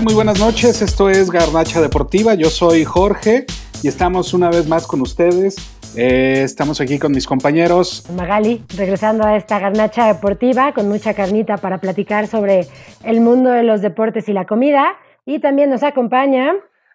[0.00, 0.80] Muy buenas noches.
[0.80, 2.32] Esto es Garnacha Deportiva.
[2.34, 3.44] Yo soy Jorge
[3.82, 5.56] y estamos una vez más con ustedes.
[5.96, 8.10] Eh, estamos aquí con mis compañeros.
[8.16, 12.66] Magali, regresando a esta Garnacha Deportiva con mucha carnita para platicar sobre
[13.04, 14.96] el mundo de los deportes y la comida.
[15.26, 16.54] Y también nos acompaña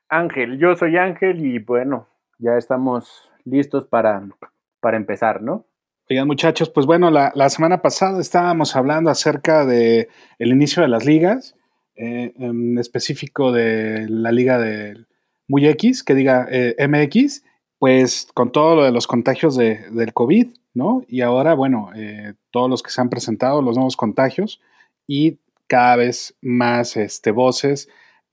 [0.10, 0.58] Ángel.
[0.58, 2.08] Yo soy Ángel y bueno,
[2.40, 4.24] ya estamos listos para,
[4.80, 5.66] para empezar, ¿no?
[6.10, 10.08] Oigan, muchachos, pues bueno, la, semana pasada estábamos hablando acerca de
[10.40, 11.57] el inicio de las ligas,
[11.98, 15.06] eh, en específico de la liga de
[15.48, 17.44] Muy X, que diga eh, MX,
[17.80, 21.04] pues con todo lo de los contagios de, del COVID, ¿no?
[21.08, 24.62] Y ahora, bueno, eh, todos los que se han presentado, los nuevos contagios
[25.08, 27.90] y cada vez más este, voces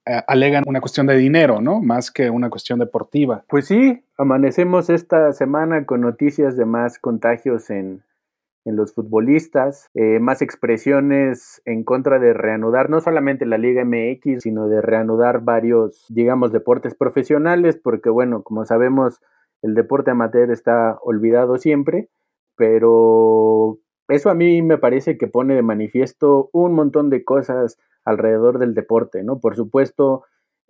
[0.07, 1.81] eh, alegan una cuestión de dinero, ¿no?
[1.81, 3.45] Más que una cuestión deportiva.
[3.49, 8.03] Pues sí, amanecemos esta semana con noticias de más contagios en,
[8.73, 14.69] los futbolistas, eh, más expresiones en contra de reanudar no solamente la Liga MX, sino
[14.69, 19.21] de reanudar varios, digamos, deportes profesionales, porque bueno, como sabemos,
[19.63, 22.09] el deporte amateur está olvidado siempre,
[22.57, 28.59] pero eso a mí me parece que pone de manifiesto un montón de cosas alrededor
[28.59, 29.41] del deporte, ¿no?
[29.41, 30.25] Por supuesto,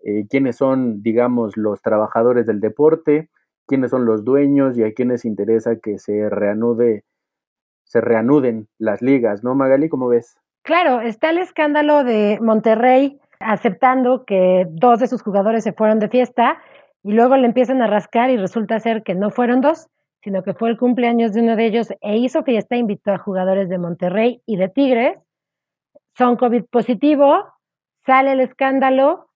[0.04, 3.30] eh, quiénes son, digamos, los trabajadores del deporte,
[3.66, 7.04] quiénes son los dueños y a quiénes interesa que se reanude,
[7.84, 9.88] se reanuden las ligas, ¿no, Magali?
[9.88, 10.38] ¿Cómo ves?
[10.62, 16.08] Claro, está el escándalo de Monterrey aceptando que dos de sus jugadores se fueron de
[16.08, 16.58] fiesta
[17.02, 19.88] y luego le empiezan a rascar y resulta ser que no fueron dos,
[20.22, 23.68] sino que fue el cumpleaños de uno de ellos e hizo fiesta, invitó a jugadores
[23.68, 25.18] de Monterrey y de Tigres
[26.16, 27.44] son COVID positivo,
[28.06, 29.28] sale el escándalo,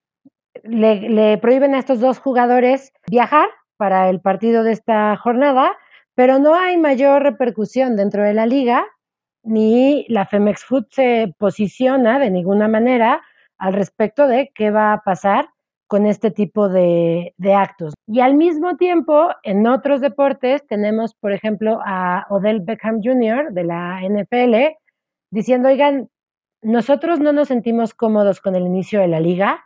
[0.63, 5.77] le, prohíben a estos dos jugadores viajar para el partido de esta jornada,
[6.19, 8.85] pero no hay mayor repercusión dentro de la liga,
[9.45, 13.23] ni la Femex Food se posiciona de ninguna manera
[13.57, 15.51] al respecto de qué va a pasar
[15.87, 17.95] con este tipo de, de, actos.
[18.09, 23.53] Y al mismo tiempo, en otros deportes tenemos, por ejemplo, a Odell Beckham Jr.
[23.53, 24.77] de la NFL
[25.31, 26.09] diciendo, oigan,
[26.63, 29.65] nosotros no nos sentimos cómodos con el inicio de la liga,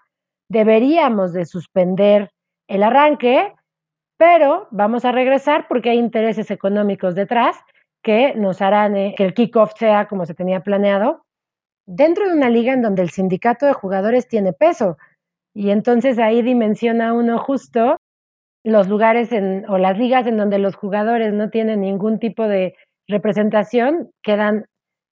[0.50, 2.30] deberíamos de suspender
[2.68, 3.54] el arranque,
[4.22, 7.56] pero vamos a regresar porque hay intereses económicos detrás
[8.04, 11.24] que nos harán eh, que el kickoff sea como se tenía planeado,
[11.86, 14.96] dentro de una liga en donde el sindicato de jugadores tiene peso.
[15.52, 17.96] Y entonces ahí dimensiona uno justo
[18.62, 19.30] los lugares
[19.68, 22.76] o las ligas en donde los jugadores no tienen ningún tipo de
[23.08, 24.66] representación, quedan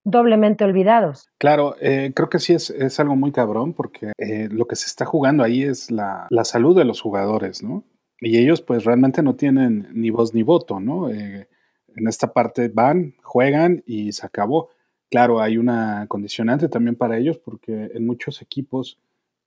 [0.04, 1.28] doblemente olvidados.
[1.38, 5.04] Claro, eh, creo que sí es, algo muy cabrón porque eh, lo que se está
[5.04, 7.82] jugando ahí es la, salud de los jugadores, ¿no?
[8.20, 11.10] Y ellos pues realmente no tienen ni voz ni voto, ¿no?
[11.10, 11.48] Eh,
[11.96, 14.70] en esta parte van, juegan y se acabó.
[15.10, 18.98] Claro, hay una condicionante también para ellos porque en muchos equipos,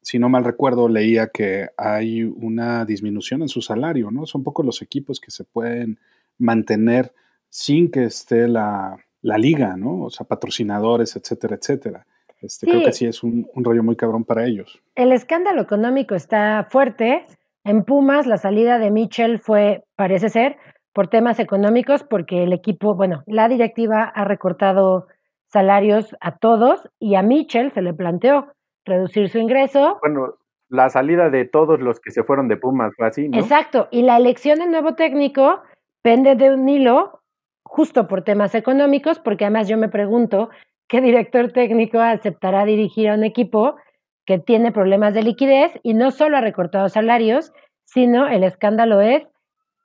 [0.02, 4.26] si no mal recuerdo, leía que hay una disminución en su salario, ¿no?
[4.26, 6.00] Son pocos los equipos que se pueden
[6.38, 7.14] mantener
[7.50, 10.02] sin que esté la, la liga, ¿no?
[10.04, 12.06] O sea, patrocinadores, etcétera, etcétera.
[12.44, 14.82] Este, Creo que sí es un, rollo muy cabrón para ellos.
[14.96, 17.26] El escándalo económico está fuerte.
[17.66, 20.58] En Pumas la salida de Mitchell fue, parece ser,
[20.94, 25.08] por temas económicos, porque el equipo, bueno, la directiva ha recortado
[25.48, 28.48] salarios a todos y a Mitchell se le planteó
[28.86, 29.98] reducir su ingreso.
[30.02, 30.36] Bueno,
[30.70, 33.38] la salida de todos los que se fueron de Pumas fue así, ¿no?
[33.38, 35.62] Exacto, y la elección del nuevo técnico
[36.02, 37.22] pende de un hilo
[37.64, 40.50] justo por temas económicos, porque además yo me pregunto
[40.88, 43.76] qué director técnico aceptará dirigir a un equipo
[44.26, 47.52] que tiene problemas de liquidez y no solo ha recortado salarios,
[47.86, 49.24] sino el escándalo es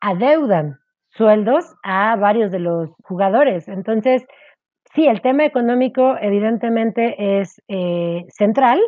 [0.00, 0.78] adeudan
[1.10, 3.66] sueldos a varios de los jugadores.
[3.68, 4.24] Entonces,
[4.94, 8.80] sí, el tema económico evidentemente es eh, central,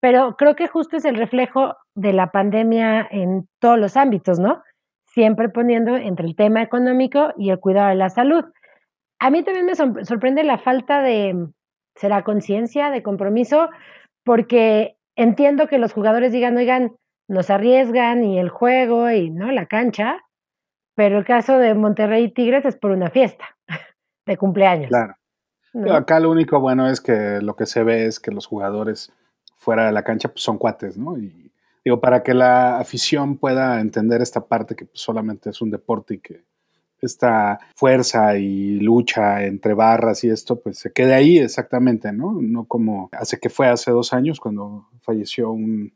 [0.00, 4.62] pero creo que justo es el reflejo de la pandemia en todos los ámbitos, ¿no?
[5.12, 8.44] siempre poniendo entre el tema económico y el cuidado de la salud.
[9.18, 11.48] A mí también me sorprende la falta de,
[11.94, 13.68] será conciencia, de compromiso,
[14.24, 16.96] porque entiendo que los jugadores digan, oigan,
[17.28, 20.18] nos arriesgan y el juego y no la cancha,
[20.94, 23.56] pero el caso de Monterrey y Tigres es por una fiesta
[24.26, 24.88] de cumpleaños.
[24.88, 25.14] Claro.
[25.90, 29.10] Acá lo único bueno es que lo que se ve es que los jugadores
[29.56, 31.16] fuera de la cancha pues, son cuates, ¿no?
[31.16, 31.52] Y
[31.84, 36.18] Digo, para que la afición pueda entender esta parte que solamente es un deporte y
[36.18, 36.44] que
[37.02, 42.38] esta fuerza y lucha entre barras y esto, pues se quede ahí exactamente, ¿no?
[42.40, 45.92] No como hace que fue hace dos años cuando falleció un,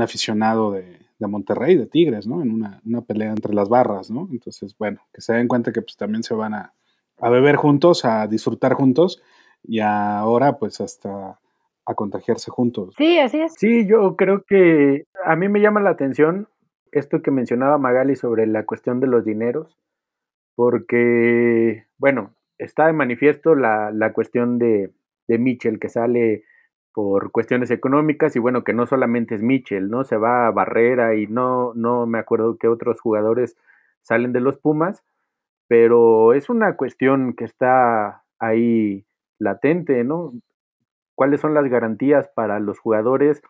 [0.00, 2.40] aficionado de, Monterrey, de Tigres, ¿no?
[2.40, 4.28] En una, pelea entre las barras, ¿no?
[4.30, 6.72] Entonces, bueno, que se den cuenta que pues también se van a,
[7.18, 9.20] a beber juntos, a disfrutar juntos
[9.62, 11.38] y ahora pues hasta
[11.84, 12.94] a contagiarse juntos.
[12.96, 13.54] Sí, así es.
[13.58, 16.48] Sí, yo creo que a mí me llama la atención
[16.92, 19.76] esto que mencionaba Magali sobre la cuestión de los dineros,
[20.54, 24.90] porque, bueno, está de manifiesto la, la cuestión de,
[25.28, 26.44] de Mitchell que sale
[26.92, 30.04] por cuestiones económicas y bueno, que no solamente es Mitchell, ¿no?
[30.04, 33.56] Se va a Barrera y no, no me acuerdo qué otros jugadores
[34.02, 35.04] salen de los Pumas,
[35.68, 39.04] pero es una cuestión que está ahí
[39.38, 40.32] latente, ¿no?
[41.14, 43.40] ¿Cuáles son las garantías para los jugadores?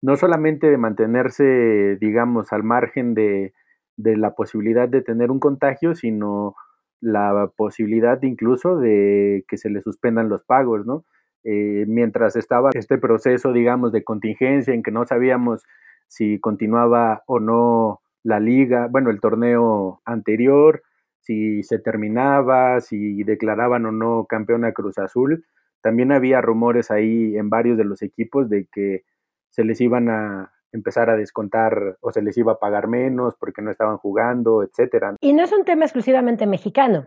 [0.00, 3.54] No solamente de mantenerse, digamos, al margen de,
[3.96, 6.54] de la posibilidad de tener un contagio, sino
[7.00, 11.04] la posibilidad incluso de que se le suspendan los pagos, ¿no?
[11.44, 15.62] Eh, mientras estaba este proceso, digamos, de contingencia en que no sabíamos
[16.08, 20.82] si continuaba o no la liga, bueno, el torneo anterior,
[21.20, 25.44] si se terminaba, si declaraban o no campeón a Cruz Azul.
[25.82, 29.04] También había rumores ahí en varios de los equipos de que
[29.50, 33.62] se les iban a empezar a descontar o se les iba a pagar menos porque
[33.62, 35.16] no estaban jugando, etcétera.
[35.20, 37.06] Y no es un tema exclusivamente mexicano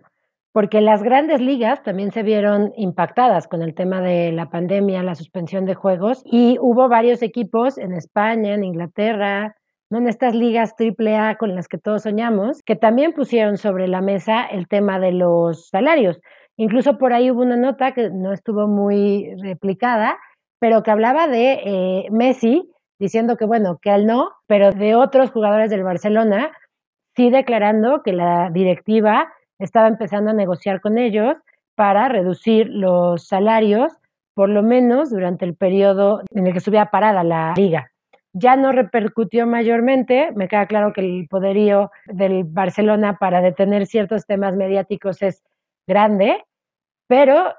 [0.57, 5.13] porque las grandes ligas también se vieron impactadas con el tema de la pandemia, la
[5.13, 9.55] suspensión de juegos, y hubo varios equipos en España, en Inglaterra,
[9.91, 9.99] ¿no?
[9.99, 14.47] en estas ligas AAA con las que todos soñamos, que también pusieron sobre la mesa
[14.47, 16.19] el tema de los salarios.
[16.55, 20.17] Incluso por ahí hubo una nota que no estuvo muy replicada,
[20.59, 22.67] pero que hablaba de eh, Messi
[22.99, 26.51] diciendo que bueno, que él no, pero de otros jugadores del Barcelona,
[27.15, 31.35] sí declarando que la directiva estaba empezando a negociar con ellos
[31.75, 33.93] para reducir los salarios,
[34.33, 37.91] por lo menos durante el periodo en el que estuviera parada la liga.
[38.33, 44.25] Ya no repercutió mayormente, me queda claro que el poderío del Barcelona para detener ciertos
[44.27, 45.43] temas mediáticos es
[45.87, 46.43] grande,
[47.07, 47.55] pero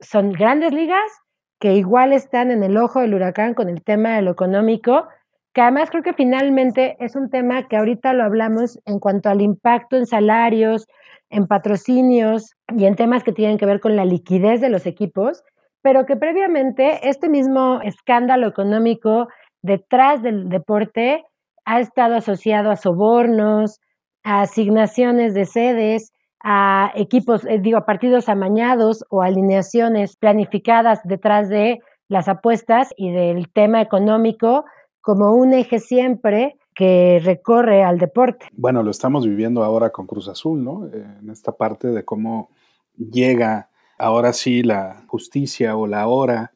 [0.00, 1.10] son grandes ligas
[1.58, 5.08] que igual están en el ojo del huracán con el tema de lo económico,
[5.52, 9.40] que además creo que finalmente es un tema que ahorita lo hablamos en cuanto al
[9.40, 10.86] impacto en salarios,
[11.30, 15.42] en patrocinios y en temas que tienen que ver con la liquidez de los equipos,
[15.82, 19.28] pero que previamente este mismo escándalo económico
[19.62, 21.24] detrás del deporte
[21.64, 23.80] ha estado asociado a sobornos,
[24.22, 31.48] a asignaciones de sedes, a equipos, eh, digo, a partidos amañados o alineaciones planificadas detrás
[31.48, 34.64] de las apuestas y del tema económico
[35.00, 38.46] como un eje siempre que recorre al deporte.
[38.52, 40.86] Bueno, lo estamos viviendo ahora con Cruz Azul, ¿no?
[40.86, 42.50] Eh, en esta parte de cómo
[42.96, 43.68] llega
[43.98, 46.52] ahora sí la justicia o la hora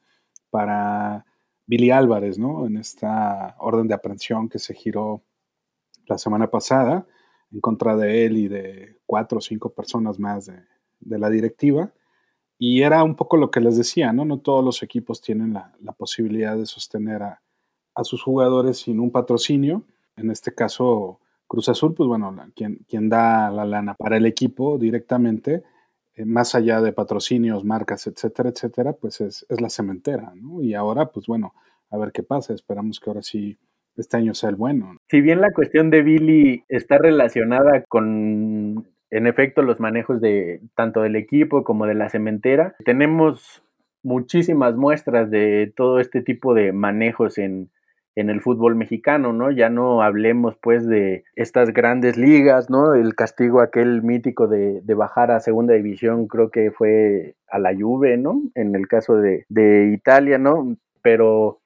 [0.50, 1.26] para
[1.66, 2.66] Billy Álvarez, ¿no?
[2.66, 5.22] En esta orden de aprehensión que se giró
[6.06, 7.06] la semana pasada
[7.52, 11.92] en contra de él y de cuatro o cinco personas más de, la directiva.
[12.58, 14.24] Y era un poco lo que les decía, ¿no?
[14.24, 17.42] No todos los equipos tienen la, posibilidad de sostener a,
[17.94, 19.84] a sus jugadores sin un patrocinio
[20.16, 24.78] en este caso Cruz Azul, pues bueno, quien, quien da la lana para el equipo
[24.78, 25.62] directamente,
[26.14, 30.62] eh, más allá de patrocinios, marcas, etcétera, etcétera, pues es, la cementera, ¿no?
[30.62, 31.54] Y ahora, pues bueno,
[31.90, 33.58] a ver qué pasa, esperamos que ahora sí
[33.96, 34.96] este año sea el bueno.
[35.08, 41.02] Si bien la cuestión de Billy está relacionada con, en efecto, los manejos de tanto
[41.02, 43.62] del equipo como de la cementera, tenemos
[44.02, 47.70] muchísimas muestras de todo este tipo de manejos en,
[48.14, 49.50] en el fútbol mexicano, ¿no?
[49.50, 52.94] Ya no hablemos pues de estas grandes ligas, ¿no?
[52.94, 57.74] El castigo aquel mítico de, de bajar a segunda división creo que fue a la
[57.74, 58.42] Juve, ¿no?
[58.54, 60.76] En el caso de, de Italia, ¿no?
[61.00, 61.61] Pero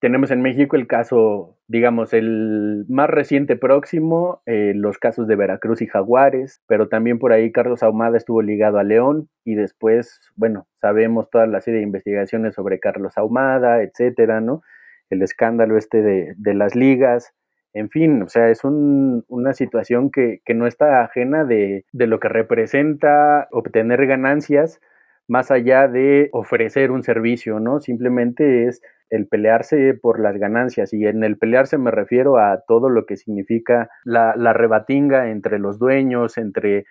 [0.00, 5.82] tenemos en México el caso, digamos, el más reciente próximo, eh, los casos de Veracruz
[5.82, 10.66] y Jaguares, pero también por ahí Carlos Ahumada estuvo ligado a León y después, bueno,
[10.74, 14.62] sabemos toda la serie de investigaciones sobre Carlos Ahumada, etcétera, ¿no?
[15.10, 17.34] el escándalo este de, las ligas,
[17.72, 23.48] en fin, o sea, es una situación que, no está ajena de, lo que representa
[23.50, 24.80] obtener ganancias
[25.26, 27.80] más allá de ofrecer un servicio, ¿no?
[27.80, 32.88] Simplemente es el pelearse por las ganancias y en el pelearse me refiero a todo
[32.88, 36.84] lo que significa la, la rebatinga entre los dueños, entre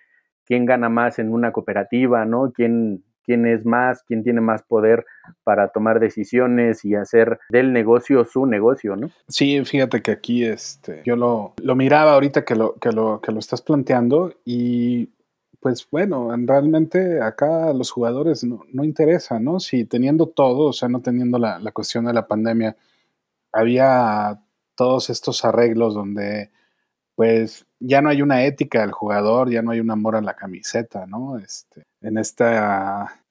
[0.46, 2.52] quién gana más en una cooperativa, ¿no?
[2.54, 5.06] Quién, quién es más, quién tiene más poder
[5.44, 9.12] para tomar decisiones y hacer del negocio su negocio, ¿no?
[9.28, 13.34] Sí, fíjate que aquí este, yo lo, lo miraba ahorita que lo, que, lo, que
[13.34, 15.10] lo estás planteando y
[15.60, 19.60] pues bueno, realmente acá los jugadores no, no interesa, ¿no?
[19.60, 22.76] Si teniendo todo, o sea, no teniendo la, la cuestión de la pandemia,
[23.52, 24.40] había
[24.76, 26.52] todos estos arreglos donde
[27.16, 30.36] pues ya no hay una ética del jugador, ya no hay un amor a la
[30.36, 31.40] camiseta, ¿no?
[31.40, 33.24] Este, en esta,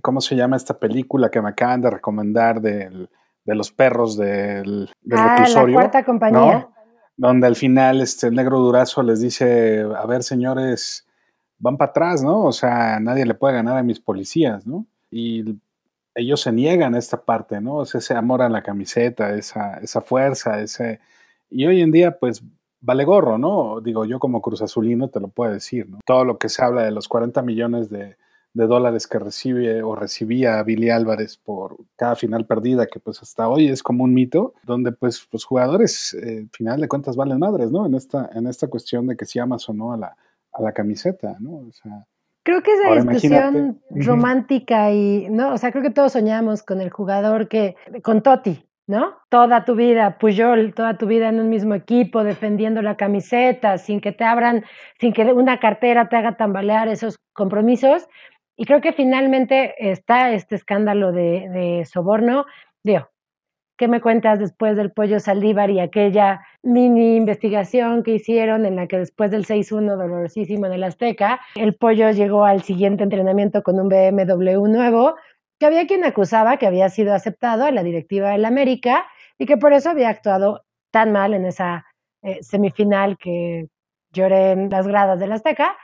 [0.00, 3.08] ¿cómo se llama esta película que me acaban de recomendar de
[3.44, 6.68] los perros del, del ah, La cuarta compañía.
[7.18, 11.05] Donde al final este, el negro durazo les dice, a ver señores,
[11.58, 12.44] van para atrás, ¿no?
[12.44, 14.86] O sea, nadie le puede ganar a mis policías, ¿no?
[15.10, 15.58] Y
[16.16, 17.82] ellos se niegan a esta parte, ¿no?
[17.82, 21.00] ese amor a la camiseta, esa, esa fuerza, ese...
[21.50, 22.42] Y hoy en día, pues,
[22.80, 23.80] vale gorro, ¿no?
[23.80, 25.98] Digo, yo como Cruz Azulino te lo puedo decir, ¿no?
[26.04, 28.16] Todo lo que se habla de los 40 millones de,
[28.54, 33.68] dólares que recibe o recibía Billy Álvarez por cada final perdida, que pues hasta hoy
[33.68, 37.84] es como un mito, donde pues los jugadores, eh, final de cuentas, valen madres, ¿no?
[37.84, 40.16] En esta, en esta cuestión de que si amas o no a la,
[40.58, 41.56] a la camiseta, ¿no?
[41.68, 42.06] O sea,
[42.46, 45.52] Creo que esa discusión romántica y, ¿no?
[45.52, 49.16] O sea, creo que todos soñamos con el jugador que, con Totti, ¿no?
[49.30, 54.00] Toda tu vida, Puyol, toda tu vida en un mismo equipo, defendiendo la camiseta, sin
[54.00, 54.64] que te abran,
[55.00, 58.06] sin que una cartera te haga tambalear esos compromisos.
[58.56, 62.46] Y creo que finalmente está este escándalo de, de soborno.
[62.84, 63.08] Digo,
[63.78, 68.86] ¿Qué me cuentas después del pollo Saldívar y aquella mini investigación que hicieron en la
[68.86, 73.78] que después del 6-1 dolorosísimo en el Azteca, el pollo llegó al siguiente entrenamiento con
[73.78, 75.16] un BMW nuevo,
[75.58, 79.06] que había quien acusaba que había sido aceptado a la directiva del América
[79.38, 81.84] y que por eso había actuado tan mal en esa
[82.22, 83.66] eh, semifinal que
[84.10, 85.76] lloré en las gradas del Azteca.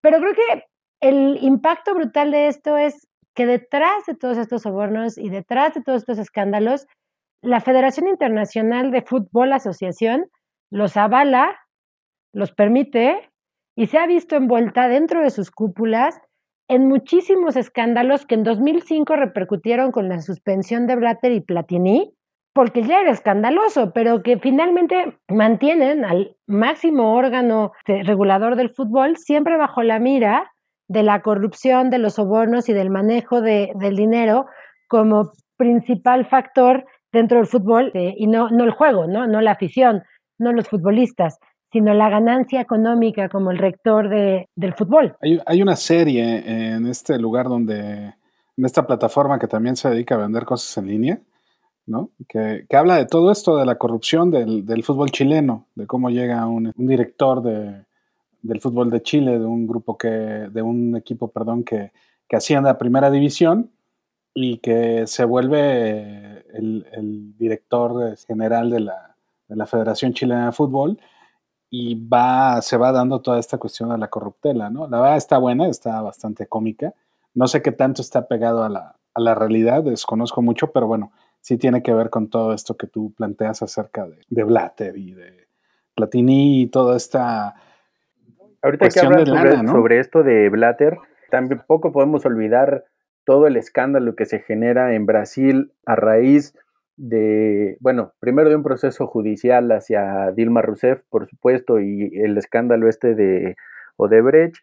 [0.00, 0.64] Pero creo que
[1.00, 5.82] el impacto brutal de esto es que detrás de todos estos sobornos y detrás de
[5.82, 6.86] todos estos escándalos
[7.42, 10.26] la Federación Internacional de Fútbol Asociación
[10.70, 11.56] los avala,
[12.32, 13.30] los permite
[13.76, 16.20] y se ha visto envuelta dentro de sus cúpulas
[16.68, 22.12] en muchísimos escándalos que en 2005 repercutieron con la suspensión de Blatter y Platini,
[22.52, 29.56] porque ya era escandaloso, pero que finalmente mantienen al máximo órgano regulador del fútbol siempre
[29.56, 30.50] bajo la mira
[30.88, 34.46] de la corrupción, de los sobornos y del manejo de, del dinero
[34.88, 39.26] como principal factor dentro del fútbol eh, y no, no el juego, ¿no?
[39.26, 40.02] no la afición,
[40.38, 41.38] no los futbolistas,
[41.72, 45.16] sino la ganancia económica como el rector de, del fútbol.
[45.22, 48.12] Hay, hay, una serie en este lugar donde,
[48.56, 51.18] en esta plataforma que también se dedica a vender cosas en línea,
[51.86, 52.10] ¿no?
[52.28, 56.10] Que, que habla de todo esto, de la corrupción del, del fútbol chileno, de cómo
[56.10, 57.84] llega un, un director de,
[58.42, 61.92] del fútbol de Chile, de un grupo que, de un equipo, perdón, que,
[62.28, 63.70] que asciende a primera división
[64.38, 69.16] y que se vuelve el, director general de la,
[69.48, 71.00] de la, Federación Chilena de Fútbol
[71.70, 74.88] y va, se va dando toda esta cuestión de la corruptela, ¿no?
[74.88, 76.92] La verdad está buena, está bastante cómica.
[77.32, 81.12] No sé qué tanto está pegado a la, a la realidad, desconozco mucho, pero bueno,
[81.40, 85.12] sí tiene que ver con todo esto que tú planteas acerca de, de Blatter y
[85.12, 85.48] de
[85.94, 87.54] Platini y toda esta
[88.60, 90.98] Ahorita que hablas sobre, sobre esto de Blatter,
[91.30, 92.84] tampoco podemos olvidar
[93.26, 96.54] todo el escándalo que se genera en Brasil a raíz
[96.96, 102.88] de, bueno, primero de un proceso judicial hacia Dilma Rousseff, por supuesto, y el escándalo
[102.88, 103.56] este de
[103.96, 104.56] Odebrecht,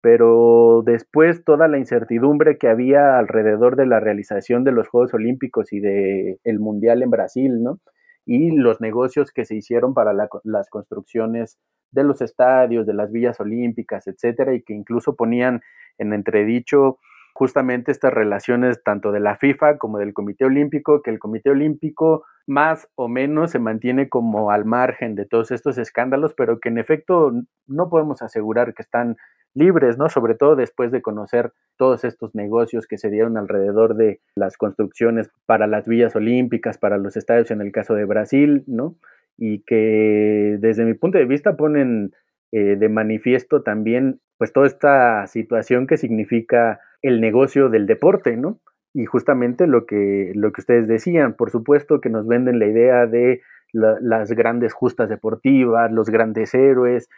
[0.00, 5.72] pero después toda la incertidumbre que había alrededor de la realización de los Juegos Olímpicos
[5.72, 7.80] y de el Mundial en Brasil, ¿no?
[8.26, 11.58] Y los negocios que se hicieron para las construcciones
[11.92, 15.62] de los estadios, de las villas olímpicas, etcétera, y que incluso ponían
[15.96, 16.98] en entredicho
[17.38, 22.24] justamente estas relaciones tanto de la FIFA como del Comité Olímpico, que el Comité Olímpico
[22.48, 26.78] más o menos se mantiene como al margen de todos estos escándalos, pero que en
[26.78, 27.30] efecto
[27.68, 29.18] no podemos asegurar que están
[29.54, 30.08] libres, ¿no?
[30.08, 35.30] Sobre todo después de conocer todos estos negocios que se dieron alrededor de las construcciones
[35.46, 38.96] para las villas olímpicas, para los estadios en el caso de Brasil, ¿no?
[39.36, 42.10] Y que desde mi punto de vista ponen
[42.52, 48.60] eh, de manifiesto también pues toda esta situación que significa el negocio del deporte, ¿no?
[48.94, 53.06] Y justamente lo que, lo que ustedes decían, por supuesto que nos venden la idea
[53.06, 57.08] de las grandes justas deportivas, los grandes héroes,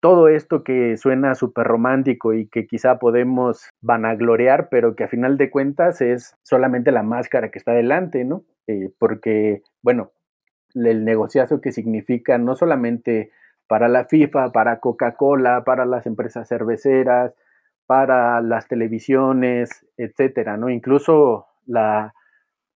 [0.00, 5.36] todo esto que suena súper romántico y que quizá podemos vanagloriar, pero que a final
[5.36, 8.44] de cuentas es solamente la máscara que está delante, ¿no?
[8.66, 10.12] Eh, porque, bueno,
[10.74, 13.30] el negociazo que significa no solamente
[13.70, 17.36] para la FIFA, para Coca-Cola, para las empresas cerveceras,
[17.86, 20.70] para las televisiones, etcétera, ¿no?
[20.70, 22.12] Incluso la,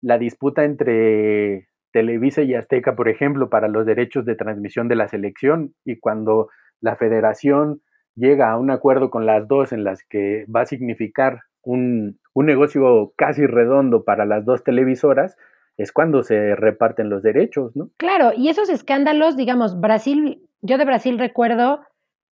[0.02, 5.08] la disputa entre Televisa y Azteca, por ejemplo, para los derechos de transmisión de la
[5.08, 6.48] selección y cuando
[6.80, 7.82] la federación
[8.14, 12.46] llega a un acuerdo con las dos en las que va a significar un, un,
[12.46, 15.36] negocio casi redondo para las dos televisoras,
[15.76, 17.90] es cuando se reparten los derechos, ¿no?
[17.96, 21.80] Claro, y esos escándalos, digamos, Brasil yo de Brasil recuerdo,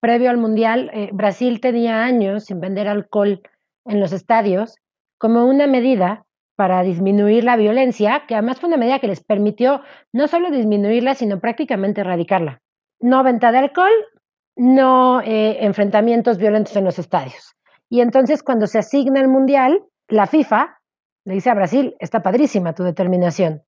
[0.00, 3.42] previo al Mundial, eh, Brasil tenía años sin vender alcohol
[3.84, 4.76] en los estadios
[5.18, 6.24] como una medida
[6.56, 11.14] para disminuir la violencia, que además fue una medida que les permitió no solo disminuirla,
[11.14, 12.62] sino prácticamente erradicarla.
[13.00, 13.92] No venta de alcohol,
[14.56, 17.54] no eh, enfrentamientos violentos en los estadios.
[17.90, 20.78] Y entonces cuando se asigna el Mundial, la FIFA
[21.24, 23.62] le dice a Brasil, está padrísima tu determinación.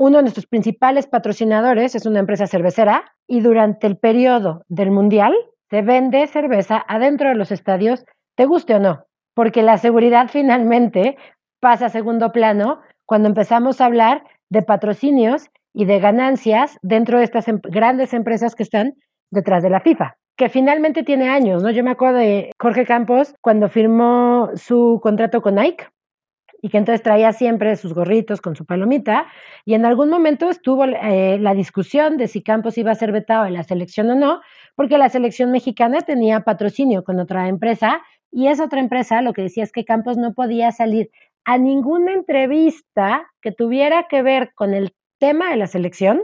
[0.00, 5.34] Uno de nuestros principales patrocinadores es una empresa cervecera y durante el periodo del Mundial
[5.68, 9.04] se vende cerveza adentro de los estadios, te guste o no,
[9.34, 11.18] porque la seguridad finalmente
[11.60, 17.24] pasa a segundo plano cuando empezamos a hablar de patrocinios y de ganancias dentro de
[17.24, 18.94] estas em, grandes empresas que están
[19.30, 21.70] detrás de la FIFA, que finalmente tiene años, ¿no?
[21.72, 25.84] Yo me acuerdo de Jorge Campos cuando firmó su contrato con Nike
[26.62, 29.26] y que entonces traía siempre sus gorritos con su palomita
[29.64, 33.46] y en algún momento estuvo eh, la discusión de si Campos iba a ser vetado
[33.46, 34.40] en la selección o no,
[34.74, 39.42] porque la selección mexicana tenía patrocinio con otra empresa y esa otra empresa lo que
[39.42, 41.10] decía es que Campos no podía salir
[41.44, 46.22] a ninguna entrevista que tuviera que ver con el tema de la selección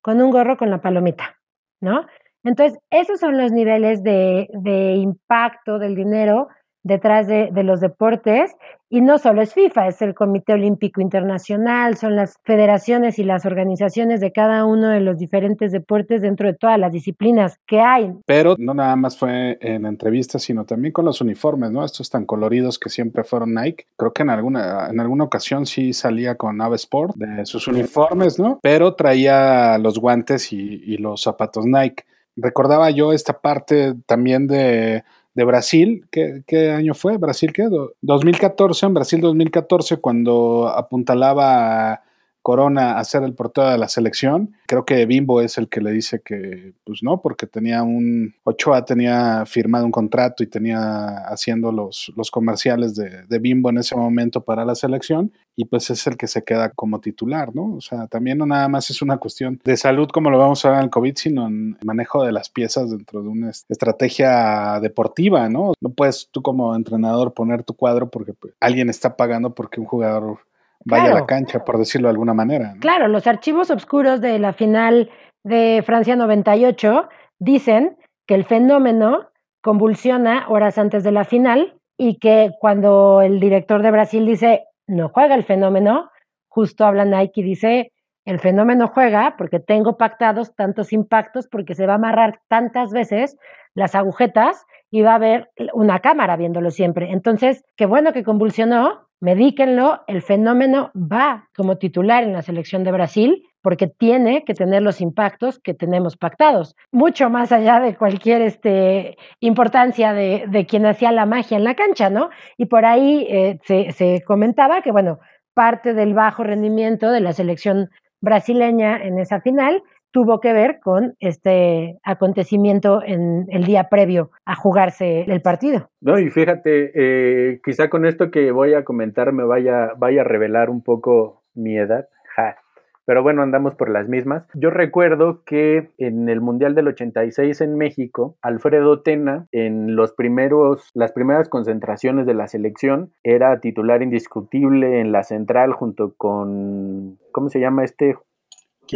[0.00, 1.36] con un gorro con la palomita,
[1.80, 2.06] ¿no?
[2.44, 6.48] Entonces, esos son los niveles de, de impacto del dinero
[6.82, 8.56] detrás de, de, los deportes
[8.90, 13.46] y no solo es FIFA, es el Comité Olímpico Internacional, son las federaciones y las
[13.46, 18.12] organizaciones de cada uno de los diferentes deportes dentro de todas las disciplinas que hay.
[18.26, 21.84] Pero no nada más fue en entrevistas, sino también con los uniformes, ¿no?
[21.84, 23.86] Estos tan coloridos que siempre fueron Nike.
[23.96, 28.38] Creo que en alguna, en alguna ocasión sí salía con Ave Sport de sus uniformes,
[28.38, 28.58] ¿no?
[28.62, 32.04] Pero traía los guantes y, y los zapatos Nike.
[32.36, 37.16] Recordaba yo esta parte también de de Brasil, ¿qué, ¿qué, año fue?
[37.16, 37.68] ¿Brasil qué?
[38.02, 42.02] 2014, en Brasil 2014, cuando apuntalaba
[42.42, 44.56] Corona a ser el portero de la selección.
[44.66, 48.34] Creo que Bimbo es el que le dice que, pues no, porque tenía un.
[48.44, 53.78] Ochoa tenía firmado un contrato y tenía haciendo los, los comerciales de, de, Bimbo en
[53.78, 57.74] ese momento para la selección, y pues es el que se queda como titular, ¿no?
[57.74, 60.70] O sea, también no nada más es una cuestión de salud, como lo vamos a
[60.70, 65.48] ver en el COVID, sino en manejo de las piezas dentro de una estrategia deportiva,
[65.48, 65.74] ¿no?
[65.80, 69.86] No puedes tú como entrenador poner tu cuadro porque pues, alguien está pagando porque un
[69.86, 70.40] jugador
[70.84, 72.74] vaya a la cancha, por decirlo de alguna manera.
[72.80, 75.10] Claro, los archivos oscuros de la final
[75.44, 79.30] de Francia 98 dicen que el fenómeno
[79.62, 85.08] convulsiona horas antes de la final y que cuando el director de Brasil dice no
[85.08, 86.10] juega el fenómeno,
[86.48, 87.92] justo habla Nike y dice
[88.24, 93.36] el fenómeno juega porque tengo pactados tantos impactos porque se va a amarrar tantas veces
[93.74, 97.10] las agujetas y va a haber una cámara viéndolo siempre.
[97.10, 102.90] Entonces, qué bueno que convulsionó, medíquenlo, el fenómeno va como titular en la selección de
[102.90, 108.42] Brasil porque tiene que tener los impactos que tenemos pactados, mucho más allá de cualquier
[108.42, 112.30] este, importancia de, quien hacía la magia en la cancha, ¿no?
[112.58, 115.20] Y por ahí eh, se, se comentaba que, bueno,
[115.54, 121.16] parte del bajo rendimiento de la selección brasileña en esa final tuvo que ver con
[121.18, 125.90] este acontecimiento en el día previo a jugarse el partido.
[126.00, 130.24] No, y fíjate, eh, quizá con esto que voy a comentar me vaya, vaya a
[130.24, 132.08] revelar un poco mi edad.
[132.36, 132.56] Ja.
[133.04, 134.46] Pero bueno, andamos por las mismas.
[134.54, 140.88] Yo recuerdo que en el Mundial del 86 en México, Alfredo Tena, en los primeros,
[140.94, 147.48] las primeras concentraciones de la selección, era titular indiscutible en la central junto con, ¿cómo
[147.48, 148.16] se llama este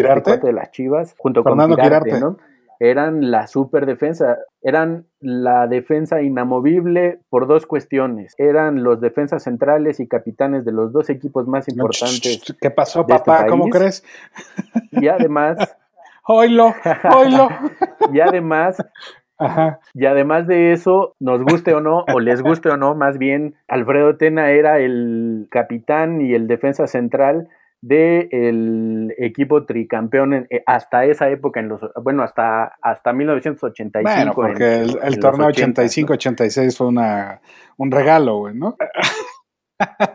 [0.02, 0.38] Quirarte.
[0.38, 2.38] de las Chivas, junto con Quirarte, ¿no?
[2.78, 8.34] Eran la super defensa, eran la defensa inamovible por dos cuestiones.
[8.36, 12.54] Eran los defensas centrales y capitanes de los dos equipos más importantes.
[12.60, 13.46] ¿Qué pasó, este papá?
[13.46, 14.04] ¿Cómo crees?
[14.90, 15.56] Y además.
[16.26, 16.74] oilo,
[17.14, 17.48] oilo.
[18.12, 18.76] y además
[19.38, 19.80] Ajá.
[19.92, 23.54] Y además de eso, nos guste o no, o les guste o no, más bien,
[23.68, 27.48] Alfredo Tena era el capitán y el defensa central
[27.86, 34.02] del equipo tricampeón eh, hasta esa época, en los bueno, hasta, hasta 1985.
[34.02, 37.40] Bueno, porque el, torneo 85-86 fue una,
[37.76, 38.76] un regalo, güey, ¿no?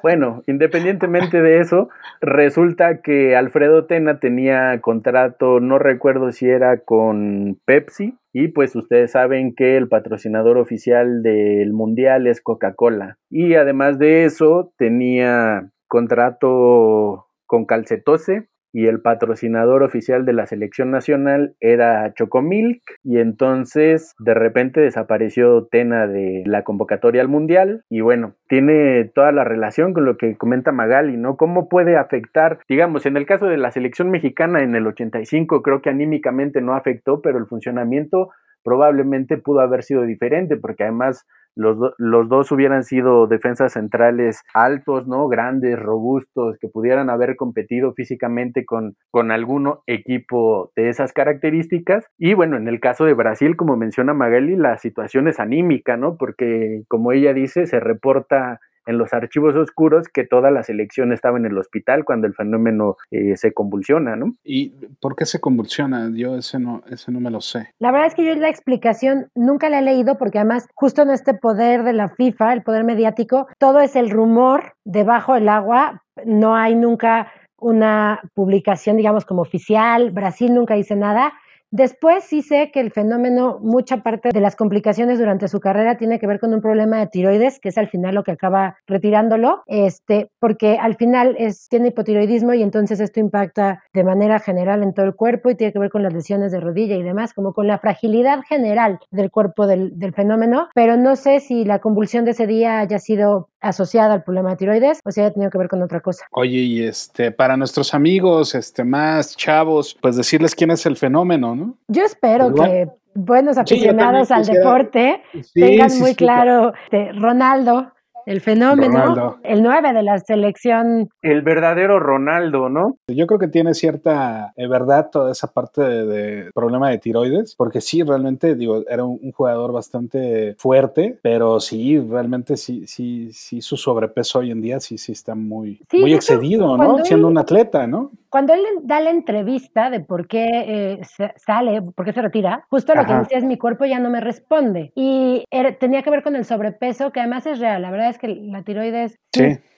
[0.01, 7.59] Bueno, independientemente de eso, resulta que Alfredo Tena tenía contrato, no recuerdo si era con
[7.65, 13.19] Pepsi, y pues ustedes saben que el patrocinador oficial del Mundial es Coca-Cola.
[13.29, 20.89] Y además de eso, tenía contrato con Calcetose y el patrocinador oficial de la selección
[20.89, 27.99] nacional era Chocomilk y entonces de repente desapareció Tena de la convocatoria al mundial y
[27.99, 31.35] bueno, tiene toda la relación con lo que comenta Magali, ¿no?
[31.35, 35.81] ¿Cómo puede afectar, digamos, en el caso de la selección mexicana en el 85 creo
[35.81, 38.29] que anímicamente no afectó, pero el funcionamiento
[38.63, 45.07] probablemente pudo haber sido diferente porque además los, los dos hubieran sido defensas centrales altos,
[45.07, 45.27] ¿no?
[45.27, 52.05] Grandes, robustos, que pudieran haber competido físicamente con, con algún equipo de esas características.
[52.17, 56.17] Y bueno, en el caso de Brasil, como menciona Magali, la situación es anímica, ¿no?
[56.17, 61.37] Porque como ella dice, se reporta en los archivos oscuros que toda la selección estaba
[61.37, 64.35] en el hospital cuando el fenómeno eh, se convulsiona, ¿no?
[64.43, 66.09] ¿Y por qué se convulsiona?
[66.13, 67.69] Yo ese no, ese no me lo sé.
[67.79, 71.11] La verdad es que yo la explicación nunca la he leído porque además justo en
[71.11, 76.03] este poder de la FIFA, el poder mediático, todo es el rumor debajo del agua,
[76.25, 81.33] no hay nunca una publicación, digamos, como oficial, Brasil nunca dice nada,
[81.71, 86.19] Después sí sé que el fenómeno, mucha parte de las complicaciones durante su carrera tiene
[86.19, 89.63] que ver con un problema de tiroides, que es al final lo que acaba retirándolo,
[89.67, 94.93] este, porque al final es, tiene hipotiroidismo y entonces esto impacta de manera general en
[94.93, 97.53] todo el cuerpo y tiene que ver con las lesiones de rodilla y demás, como
[97.53, 102.25] con la fragilidad general del cuerpo del, del fenómeno, pero no sé si la convulsión
[102.25, 105.57] de ese día haya sido asociada al problema de tiroides o si haya tenido que
[105.57, 106.25] ver con otra cosa.
[106.31, 111.55] Oye, y este, para nuestros amigos, este, más chavos, pues decirles quién es el fenómeno,
[111.55, 111.75] ¿no?
[111.87, 115.21] Yo espero que buenos aficionados al deporte
[115.53, 117.93] tengan muy claro este, Ronaldo,
[118.25, 121.09] el fenómeno, el 9 de la selección.
[121.21, 122.97] El verdadero Ronaldo, ¿no?
[123.07, 127.81] Yo creo que tiene cierta eh, verdad toda esa parte de, problema de tiroides, porque
[127.81, 133.77] sí, realmente, digo, era un, jugador bastante fuerte, pero sí, realmente sí, sí, sí, su
[133.77, 137.03] sobrepeso hoy en día sí, sí está muy, muy excedido, ¿no?
[137.05, 138.11] Siendo un atleta, ¿no?
[138.31, 141.01] Cuando él da la entrevista de por qué eh,
[141.35, 144.21] sale, por qué se retira, justo lo que decía es mi cuerpo ya no me
[144.21, 144.93] responde.
[144.95, 145.43] Y
[145.81, 147.81] tenía que ver con el sobrepeso, que además es real.
[147.81, 149.19] La verdad es que la tiroides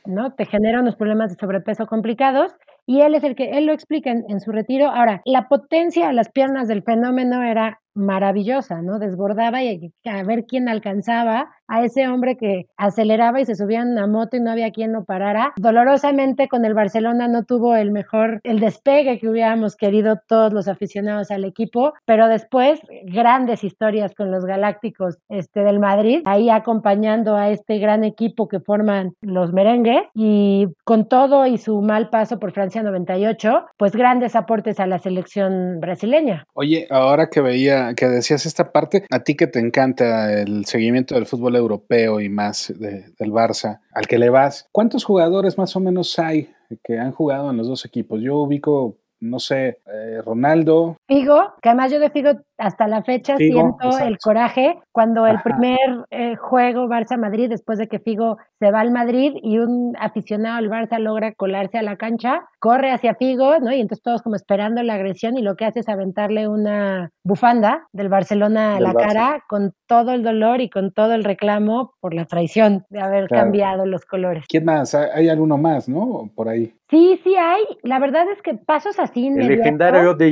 [0.06, 0.34] ¿no?
[0.36, 4.12] te genera unos problemas de sobrepeso complicados y él es el que, él lo explica
[4.12, 4.92] en, su retiro.
[4.92, 9.00] Ahora, la potencia de las piernas del fenómeno era maravillosa, ¿no?
[9.00, 13.92] Desbordaba y a ver quién alcanzaba a ese hombre que aceleraba y se subía en
[13.92, 15.54] una moto y no había quien lo parara.
[15.58, 20.68] Dolorosamente con el Barcelona no tuvo el mejor, el despegue que hubiéramos querido todos los
[20.68, 27.36] aficionados al equipo, pero después grandes historias con los Galácticos este, del Madrid, ahí acompañando
[27.36, 32.40] a este gran equipo que forman los merengues y con todo y su mal paso
[32.40, 36.46] por Francia 98, pues grandes aportes a la selección brasileña.
[36.54, 41.16] Oye, ahora que veía, que decías esta parte, a ti que te encanta el seguimiento
[41.16, 45.80] del fútbol europeo y más del Barça, al que le vas, ¿cuántos jugadores más o
[45.80, 46.50] menos hay
[46.84, 48.22] que han jugado en los dos equipos?
[48.22, 50.98] Yo ubico no sé, eh, Ronaldo.
[51.08, 55.78] Figo, que además yo de Figo hasta la fecha siento el coraje cuando el primer
[56.12, 60.70] eh, juego Barça-Madrid, después de que Figo se va al Madrid y un aficionado al
[60.70, 63.74] Barça logra colarse a la cancha, corre hacia Figo, ¿no?
[63.74, 67.88] Y entonces todos como esperando la agresión y lo que hace es aventarle una bufanda
[67.92, 72.14] del Barcelona a la cara con todo el dolor y con todo el reclamo por
[72.14, 74.46] la traición de haber cambiado los colores.
[74.48, 74.96] ¿Quién más?
[74.96, 76.30] Hay alguno más, ¿no?
[76.36, 76.74] Por ahí.
[76.90, 77.64] Sí, sí hay.
[77.82, 79.28] La verdad es que pasos así.
[79.28, 80.30] El legendario de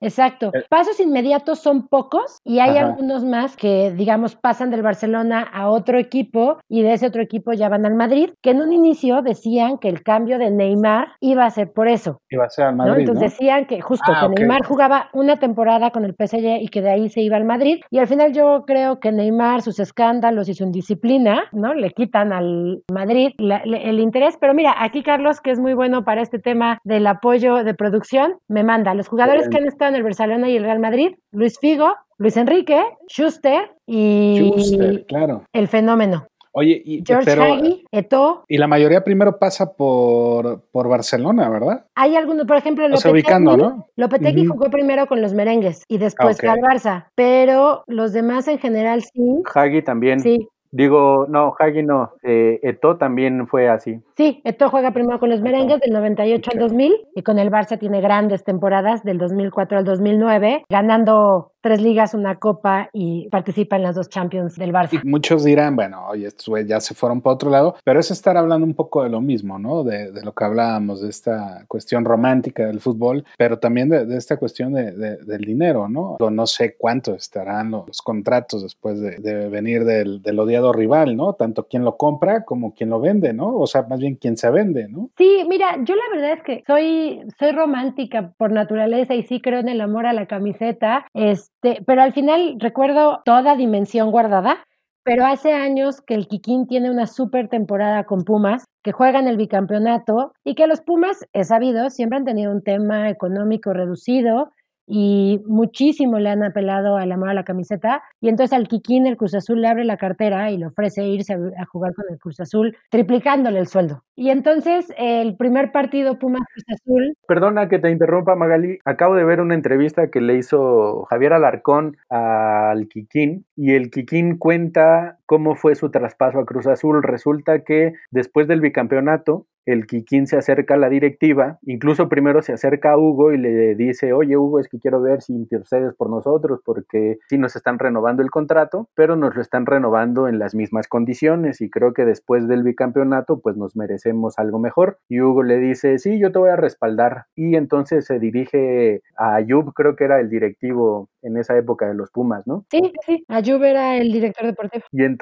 [0.00, 0.50] Exacto.
[0.54, 0.64] Eh.
[0.68, 5.98] Pasos inmediatos son pocos y hay algunos más que, digamos, pasan del Barcelona a otro
[5.98, 9.78] equipo y de ese otro equipo ya van al Madrid, que en un inicio decían
[9.78, 12.20] que el cambio de Neymar iba a ser por eso.
[12.30, 13.00] Iba a ser al Madrid.
[13.00, 16.82] Entonces decían que justo ah, que Neymar jugaba una temporada con el PSG y que
[16.82, 17.80] de ahí se iba al Madrid.
[17.90, 21.74] Y al final yo creo que Neymar, sus escándalos y su indisciplina, ¿no?
[21.74, 24.36] Le quitan al Madrid el interés.
[24.40, 28.36] Pero mira, aquí Carlos, que es muy bueno para este tema del apoyo de producción,
[28.48, 31.58] me manda los jugadores que han estado en el Barcelona y el Real Madrid, Luis
[31.58, 35.44] Figo, Luis Enrique, Schuster y claro.
[35.52, 36.26] el fenómeno.
[36.54, 38.44] Oye, y, George Hagi, Eto.
[38.46, 41.86] Y la mayoría primero pasa por, por Barcelona, ¿verdad?
[41.94, 43.88] Hay algunos, por ejemplo, Lopetegui, ¿no?
[43.96, 48.58] Lopetegui jugó primero con los merengues y después fue al Barça, pero los demás en
[48.58, 49.42] general sí.
[49.54, 50.20] Hagi también.
[50.20, 54.00] Sí, Digo, no, Hagi no, eh, Eto también fue así.
[54.16, 57.78] Sí, Eto juega primero con los merengues del 98 al 2000 y con el Barça
[57.78, 63.84] tiene grandes temporadas del 2004 al 2009, ganando tres ligas, una copa y participa en
[63.84, 65.00] las dos Champions del Barça.
[65.02, 66.28] Y muchos dirán, bueno, oye,
[66.66, 69.58] ya se fueron para otro lado, pero es estar hablando un poco de lo mismo,
[69.58, 69.84] ¿no?
[69.84, 74.16] De, de lo que hablábamos, de esta cuestión romántica del fútbol, pero también de, de
[74.16, 76.16] esta cuestión de, del dinero, ¿no?
[76.18, 81.32] No sé cuánto estarán los, contratos después de, venir del, del, odiado rival, ¿no?
[81.32, 83.56] Tanto quien lo compra como quien lo vende, ¿no?
[83.56, 85.08] O sea, más bien quien se vende, ¿no?
[85.16, 89.60] Sí, mira, yo la verdad es que soy, soy romántica por naturaleza y sí creo
[89.60, 91.06] en el amor a la camiseta.
[91.14, 94.58] Es, este, pero al final recuerdo toda dimensión guardada.
[95.04, 99.36] Pero hace años que el Kikín tiene una super temporada con Pumas, que juegan el
[99.36, 104.52] bicampeonato y que los Pumas, es sabido, siempre han tenido un tema económico reducido
[104.86, 108.02] y muchísimo le han apelado al amor a la camiseta.
[108.20, 111.34] Y entonces al Kikín el Cruz Azul le abre la cartera y le ofrece irse
[111.34, 114.02] a, jugar con el Cruz Azul, triplicándole el sueldo.
[114.16, 117.16] Y entonces el primer partido Pumas Cruz Azul.
[117.26, 118.78] Perdona que te interrumpa, Magali.
[118.84, 124.38] Acabo de ver una entrevista que le hizo Javier Alarcón al Kikín y el Kikín
[124.38, 127.02] cuenta cómo fue su traspaso a Cruz Azul.
[127.02, 132.52] Resulta que después del bicampeonato, el Kikín se acerca a la directiva, incluso primero se
[132.52, 136.10] acerca a Hugo y le dice, oye Hugo, es que quiero ver si intercedes por
[136.10, 140.54] nosotros, porque sí nos están renovando el contrato, pero nos lo están renovando en las
[140.54, 144.98] mismas condiciones y creo que después del bicampeonato pues nos merecemos algo mejor.
[145.08, 147.26] Y Hugo le dice, sí, yo te voy a respaldar.
[147.36, 151.94] Y entonces se dirige a Ayub, creo que era el directivo en esa época de
[151.94, 152.66] los Pumas, ¿no?
[152.70, 154.84] Sí, sí, Ayub era el director deportivo.
[154.90, 155.21] Y entonces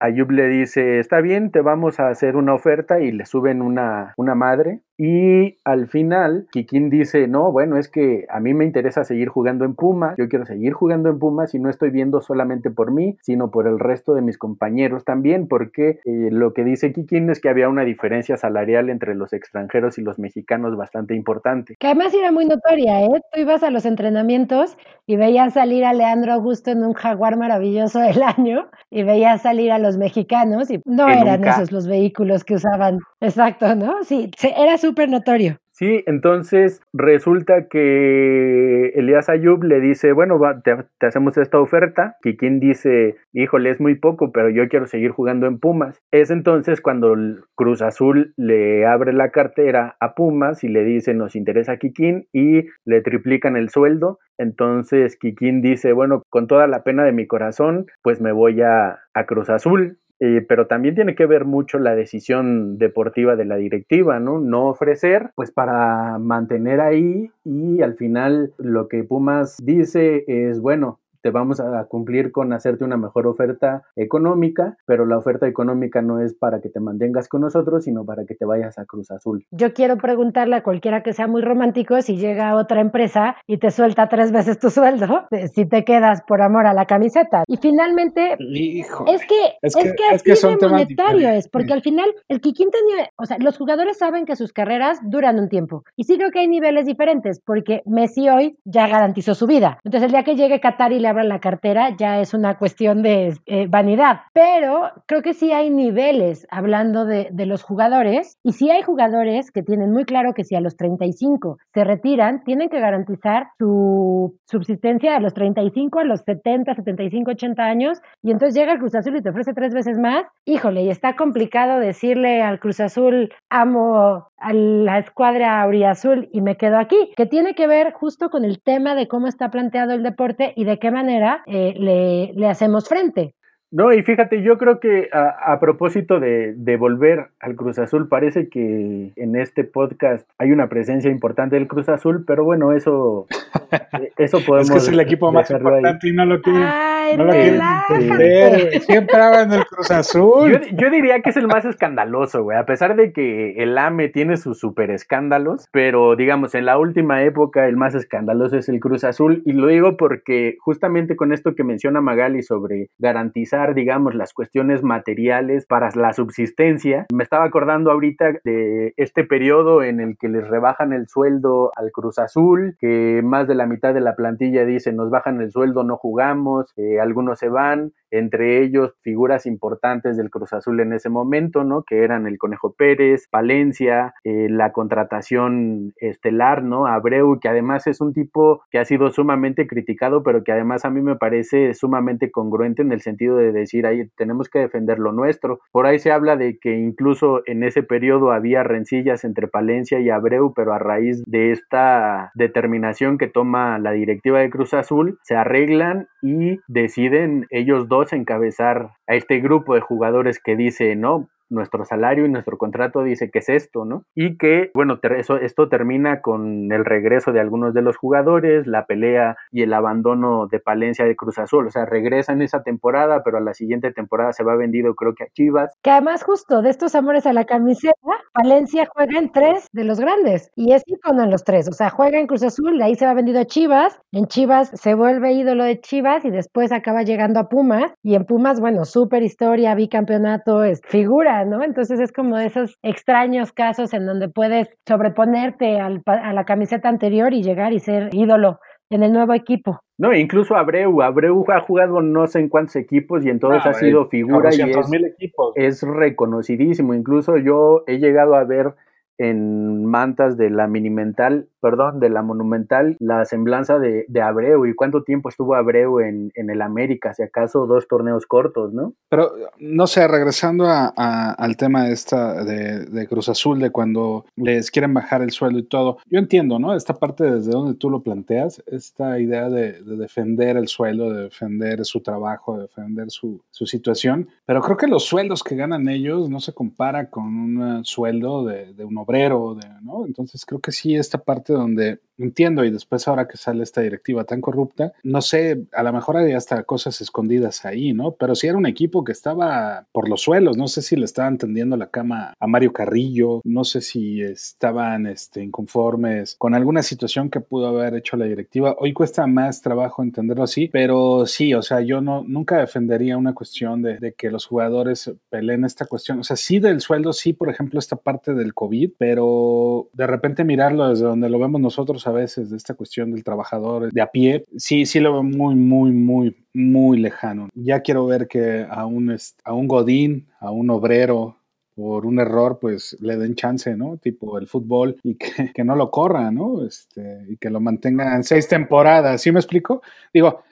[0.00, 4.14] Ayub le dice, está bien, te vamos a hacer una oferta y le suben una,
[4.16, 9.04] una madre y al final, Kikín dice, no, bueno, es que a mí me interesa
[9.04, 12.70] seguir jugando en Pumas, yo quiero seguir jugando en Pumas y no estoy viendo solamente
[12.70, 16.92] por mí, sino por el resto de mis compañeros también, porque eh, lo que dice
[16.92, 21.76] Kikín es que había una diferencia salarial entre los extranjeros y los mexicanos bastante importante.
[21.78, 23.20] Que además era muy notoria, ¿eh?
[23.32, 28.00] Tú ibas a los entrenamientos y veías salir a Leandro Augusto en un jaguar maravilloso
[28.00, 32.54] del año y veías salir a los mexicanos y no eran esos los vehículos que
[32.54, 32.98] usaban.
[33.20, 34.02] Exacto, ¿no?
[34.02, 35.58] Sí, era su súper notorio.
[35.70, 43.14] Sí, entonces resulta que Elías Ayub le dice, bueno, te, hacemos esta oferta, quien dice,
[43.32, 46.00] híjole, es muy poco, pero yo quiero seguir jugando en Pumas.
[46.10, 47.14] Es entonces cuando
[47.54, 52.64] Cruz Azul le abre la cartera a Pumas y le dice, nos interesa Kikín y
[52.84, 54.18] le triplican el sueldo.
[54.36, 58.98] Entonces Kikín dice, bueno, con toda la pena de mi corazón, pues me voy a,
[59.14, 59.98] a Cruz Azul.
[60.20, 64.40] Eh, pero también tiene que ver mucho la decisión deportiva de la directiva, ¿no?
[64.40, 70.98] No ofrecer, pues para mantener ahí y al final lo que Pumas dice es, bueno,
[71.28, 76.22] te vamos a cumplir con hacerte una mejor oferta económica, pero la oferta económica no
[76.22, 79.44] es para que te mantengas con nosotros, sino para que te vayas a Cruz Azul.
[79.50, 83.58] Yo quiero preguntarle a cualquiera que sea muy romántico si llega a otra empresa y
[83.58, 87.44] te suelta tres veces tu sueldo, si te quedas por amor a la camiseta.
[87.46, 92.08] Y finalmente, es que es que, es que, así de monetario es, porque al final
[92.28, 95.84] el Kikín tenía, o sea, los jugadores saben que sus carreras duran un tiempo.
[95.94, 99.78] Y sí creo que hay niveles diferentes, porque Messi hoy ya garantizó su vida.
[99.84, 103.38] Entonces el día que llegue Qatar y le la cartera ya es una cuestión de
[103.46, 104.20] eh, vanidad.
[104.32, 109.50] Pero creo que sí hay niveles hablando de, de, los jugadores y sí hay jugadores
[109.50, 114.38] que tienen muy claro que si a los 35 se retiran, tienen que garantizar su
[114.46, 118.94] subsistencia a los 35, a los 70, 75, 80 años y entonces llega el Cruz
[118.94, 120.24] Azul y te ofrece tres veces más.
[120.44, 126.56] Híjole, y está complicado decirle al Cruz Azul, amo a la escuadra Auriazul y me
[126.56, 130.02] quedo aquí, que tiene que ver justo con el tema de cómo está planteado el
[130.02, 133.34] deporte y de qué manera eh, le, le, hacemos frente.
[133.70, 138.48] No, y fíjate, yo creo que a, propósito de, de, volver al Cruz Azul, parece
[138.48, 143.26] que en este podcast hay una presencia importante del Cruz Azul, pero bueno, eso,
[144.16, 144.70] eso podemos.
[144.70, 148.80] es que es el equipo más importante y no lo quieren, no entender.
[148.86, 150.50] Siempre hablan del Cruz Azul.
[150.50, 154.08] Yo, yo, diría que es el más escandaloso, güey, a pesar de que el AME
[154.08, 158.80] tiene sus super escándalos, pero digamos, en la última época el más escandaloso es el
[158.80, 164.14] Cruz Azul, y lo digo porque justamente con esto que menciona Magali sobre garantizar digamos,
[164.14, 167.06] las cuestiones materiales para la subsistencia.
[167.12, 171.92] Me estaba acordando ahorita de este periodo en el que les rebajan el sueldo al
[171.92, 175.84] Cruz Azul, que más de la mitad de la plantilla dice nos bajan el sueldo,
[175.84, 181.08] no jugamos, eh, algunos se van, entre ellos figuras importantes del Cruz Azul en ese
[181.08, 181.82] momento, ¿no?
[181.82, 186.86] Que eran el Conejo Pérez, Palencia, eh, la contratación estelar, ¿no?
[186.86, 190.90] Abreu, que además es un tipo que ha sido sumamente criticado, pero que además a
[190.90, 195.12] mí me parece sumamente congruente en el sentido de decir, ahí tenemos que defender lo
[195.12, 195.60] nuestro.
[195.72, 200.10] Por ahí se habla de que incluso en ese periodo había rencillas entre Palencia y
[200.10, 205.36] Abreu, pero a raíz de esta determinación que toma la directiva de Cruz Azul, se
[205.36, 211.84] arreglan y deciden ellos dos encabezar a este grupo de jugadores que dice, no, nuestro
[211.84, 214.04] salario y nuestro contrato dice que es esto, ¿no?
[214.14, 218.86] Y que, bueno, eso, esto termina con el regreso de algunos de los jugadores, la
[218.86, 223.22] pelea y el abandono de Palencia de Cruz Azul, o sea, regresa en esa temporada,
[223.24, 225.74] pero a la siguiente temporada se va vendido creo que a Chivas.
[225.82, 227.94] Que además justo de estos amores a la camiseta,
[228.32, 231.90] Palencia juega en tres de los grandes y es ícono en los tres, o sea,
[231.90, 235.32] juega en Cruz Azul, de ahí se va vendido a Chivas, en Chivas se vuelve
[235.32, 239.74] ídolo de Chivas y después acaba llegando a Pumas y en Pumas, bueno, súper historia,
[239.74, 241.62] bicampeonato, es figura ¿no?
[241.62, 247.32] Entonces es como de esos extraños casos en donde puedes sobreponerte a la camiseta anterior
[247.32, 248.58] y llegar y ser ídolo
[248.90, 249.80] en el nuevo equipo.
[249.98, 253.70] No, incluso Abreu, Abreu ha jugado no sé en cuántos equipos y en todos Ah,
[253.70, 255.52] ha sido figura y es, 400,000 equipos.
[255.56, 256.94] es reconocidísimo.
[256.94, 258.74] Incluso yo he llegado a ver
[259.18, 264.74] en mantas de la minimental, perdón, de la monumental, la semblanza de, de Abreu y
[264.74, 268.94] cuánto tiempo estuvo Abreu en, en el América, si acaso dos torneos cortos, ¿no?
[269.08, 270.88] Pero, no sé, regresando a-
[271.32, 275.64] al tema esta de, de Cruz Azul, de cuando les quieren bajar el sueldo y
[275.64, 276.74] todo, yo entiendo, ¿no?
[276.74, 281.22] Esta parte desde donde tú lo planteas, esta idea de, de defender el sueldo, de
[281.24, 285.88] defender su trabajo, de defender su, su situación, pero creo que los sueldos que ganan
[285.88, 290.06] ellos no se compara con un sueldo de, de un obrero, de, ¿no?
[290.06, 294.24] Entonces creo que sí, esta parte donde entiendo y después ahora que sale esta directiva
[294.24, 298.12] tan corrupta, no sé, a lo mejor hay hasta cosas escondidas ahí, ¿no?
[298.12, 301.38] Pero sí era un equipo que estaba por los suelos, no sé si le estaban
[301.38, 307.30] tendiendo la cama a Mario Carrillo, no sé si estaban este, inconformes con alguna situación
[307.30, 308.76] que pudo haber hecho la directiva.
[308.78, 313.34] Hoy cuesta más trabajo entenderlo así, pero sí, o sea, yo no, nunca defendería una
[313.34, 317.48] cuestión de que los jugadores peleen esta cuestión, o sea, sí del sueldo, sí, por
[317.50, 322.12] ejemplo, esta parte del COVID, pero de repente mirarlo desde donde lo vemos nosotros a
[322.12, 325.92] veces, de esta cuestión del trabajador de a pie, sí, sí lo veo muy, muy,
[325.92, 327.48] muy, muy lejano.
[327.54, 331.36] Ya quiero ver que a un, a un Godín, a un obrero,
[331.74, 333.98] por un error, pues le den chance, ¿no?
[333.98, 336.64] Tipo el fútbol y que, que no lo corra, ¿no?
[336.64, 339.80] Este, y que lo mantenga en seis temporadas, ¿sí me explico?
[340.12, 340.42] Digo,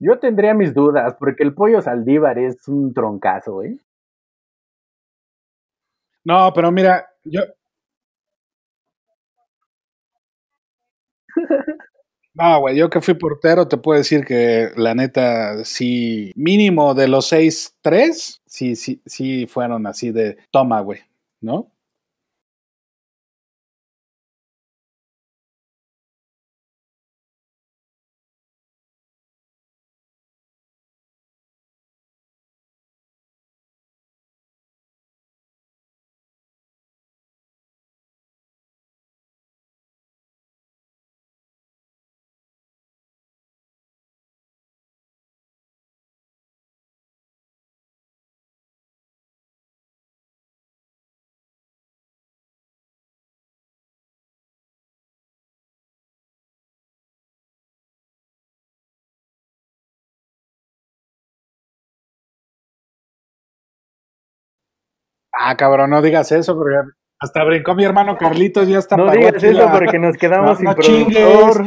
[0.00, 3.78] Yo tendría mis dudas, porque el pollo Saldívar es un troncazo, ¿eh?
[6.24, 7.42] no, pero mira, yo,
[12.34, 17.08] No, güey, yo que fui portero te puedo decir que la neta, sí, mínimo de
[17.08, 21.00] los seis, tres, sí, sí, sí fueron así de toma, güey,
[21.40, 21.72] ¿no?
[65.42, 66.76] Ah, cabrón, no digas eso, porque
[67.18, 68.98] hasta brincó mi hermano Carlitos, ya está.
[68.98, 71.64] No digas eso porque nos quedamos sin productor.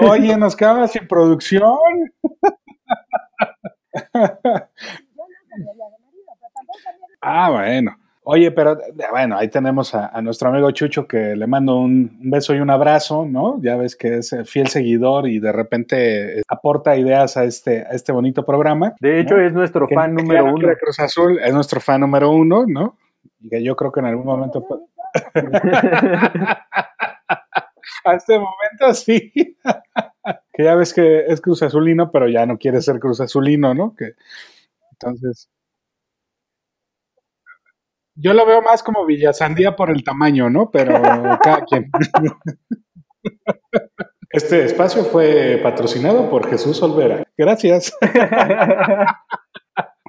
[0.00, 1.72] Oye, nos quedamos sin producción.
[7.22, 7.96] ah, bueno.
[8.24, 8.78] Oye, pero
[9.10, 12.60] bueno, ahí tenemos a, a, nuestro amigo Chucho que le mando un, un, beso y
[12.60, 13.58] un abrazo, ¿no?
[13.62, 18.12] Ya ves que es fiel seguidor y de repente aporta ideas a este, a este
[18.12, 18.94] bonito programa.
[19.00, 19.46] De hecho, ¿no?
[19.46, 20.68] es nuestro fan que número uno.
[20.78, 22.98] Cruz Azul es nuestro fan número uno, ¿no?
[23.44, 24.66] Y que yo creo que en algún momento.
[28.04, 29.32] a este momento sí.
[30.52, 33.94] que ya ves que es Cruz Azulino, pero ya no quiere ser Cruz Azulino, ¿no?
[33.94, 34.14] Que,
[34.92, 35.50] entonces.
[38.16, 40.70] Yo lo veo más como Villasandía por el tamaño, ¿no?
[40.70, 40.94] Pero
[41.42, 41.90] cada quien.
[44.30, 47.24] Este espacio fue patrocinado por Jesús Olvera.
[47.36, 47.96] Gracias.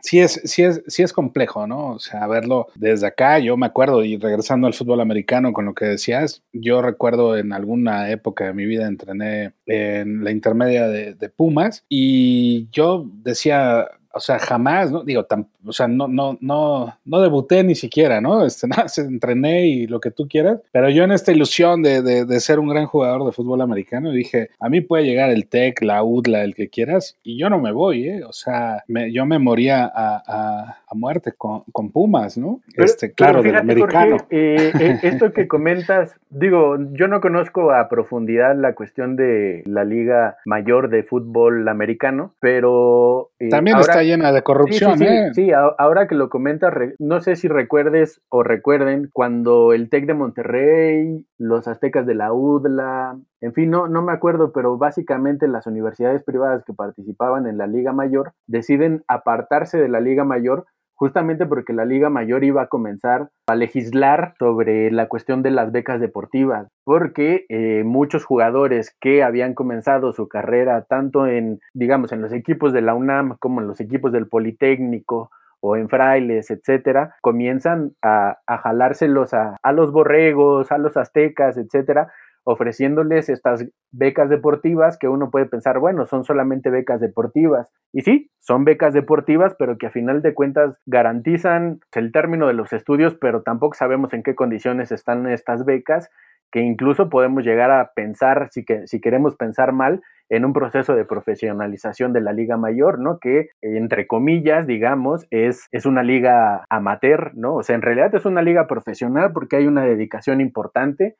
[0.05, 1.93] Sí es, sí, es, sí es complejo, ¿no?
[1.93, 5.73] O sea, verlo desde acá, yo me acuerdo, y regresando al fútbol americano con lo
[5.73, 11.15] que decías, yo recuerdo en alguna época de mi vida entrené en la intermedia de,
[11.15, 15.03] de Pumas y yo decía, o sea, jamás, ¿no?
[15.03, 15.27] Digo,
[15.65, 18.45] o sea, no, no, no, no debuté ni siquiera, ¿no?
[18.55, 22.39] Este, nada, entrené y lo que tú quieras, pero yo en esta ilusión de, de,
[22.39, 26.03] ser un gran jugador de fútbol americano dije, a mí puede llegar el TEC, la
[26.03, 28.23] UDLA, el que quieras, y yo no me voy, ¿eh?
[28.23, 32.61] O sea, yo me moría a muerte con, con, Pumas, ¿no?
[32.73, 34.17] Pero, este, claro, fíjate, del americano.
[34.17, 39.83] Porque, eh, esto que comentas, digo, yo no conozco a profundidad la cuestión de la
[39.83, 43.31] liga mayor de fútbol americano, pero...
[43.39, 45.29] Eh, También ahora, está llena de corrupción, sí, sí, ¿eh?
[45.33, 50.13] Sí, ahora que lo comentas, no sé si recuerdes o recuerden cuando el TEC de
[50.13, 55.67] Monterrey, los aztecas de la UDLA, en fin, no, no me acuerdo, pero básicamente las
[55.67, 60.65] universidades privadas que participaban en la Liga Mayor deciden apartarse de la Liga Mayor
[60.95, 65.71] justamente porque la Liga Mayor iba a comenzar a legislar sobre la cuestión de las
[65.71, 72.21] becas deportivas, porque eh, muchos jugadores que habían comenzado su carrera tanto en, digamos, en
[72.21, 75.29] los equipos de la UNAM como en los equipos del Politécnico
[75.61, 82.11] o en frailes, etcétera, comienzan a, jalárselos a, a los borregos, a los aztecas, etcétera,
[82.45, 87.71] ofreciéndoles estas becas deportivas que uno puede pensar, bueno, son solamente becas deportivas.
[87.91, 92.53] Y sí, son becas deportivas, pero que a final de cuentas garantizan el término de
[92.53, 96.09] los estudios, pero tampoco sabemos en qué condiciones están estas becas,
[96.51, 100.95] que incluso podemos llegar a pensar, si, que, si queremos pensar mal, en un proceso
[100.95, 103.19] de profesionalización de la liga mayor, ¿no?
[103.19, 107.55] Que entre comillas, digamos, es, es una liga amateur, ¿no?
[107.55, 111.15] O sea, en realidad es una liga profesional porque hay una dedicación importante,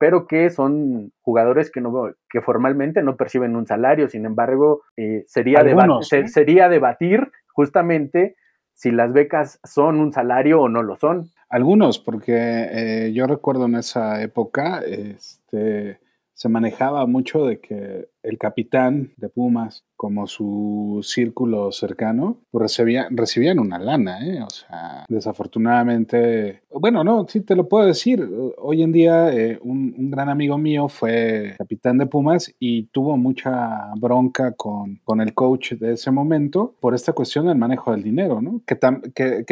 [0.00, 4.08] pero que son jugadores que, no, que formalmente no perciben un salario.
[4.08, 6.26] Sin embargo, eh, sería, ¿eh?
[6.26, 8.34] sería debatir justamente
[8.72, 11.28] si las becas son un salario o no lo son.
[11.50, 16.00] Algunos, porque eh, yo recuerdo en esa época, este,
[16.32, 23.16] se manejaba mucho de que el capitán de Pumas, como su círculo cercano, pues recibían,
[23.16, 24.42] recibían una lana, ¿eh?
[24.42, 28.26] O sea, desafortunadamente, bueno, no, sí te lo puedo decir.
[28.58, 33.92] Hoy en día, eh, un, gran amigo mío fue capitán de Pumas y tuvo mucha
[33.96, 38.40] bronca con, con el coach de ese momento por esta cuestión del manejo del dinero,
[38.40, 38.62] ¿no?
[38.64, 38.76] Que,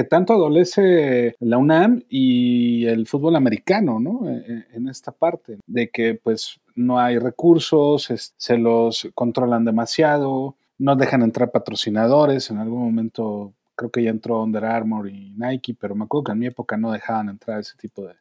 [0.08, 4.28] tanto adolece la UNAM y el fútbol americano, ¿no?
[4.28, 10.56] En, e, en esta parte, de que pues no hay recursos, se los controlan demasiado,
[10.78, 15.76] no dejan entrar patrocinadores, en algún momento creo que ya entró Under Armour y Nike,
[15.78, 18.14] pero me acuerdo que en mi época no dejaban entrar ese tipo de,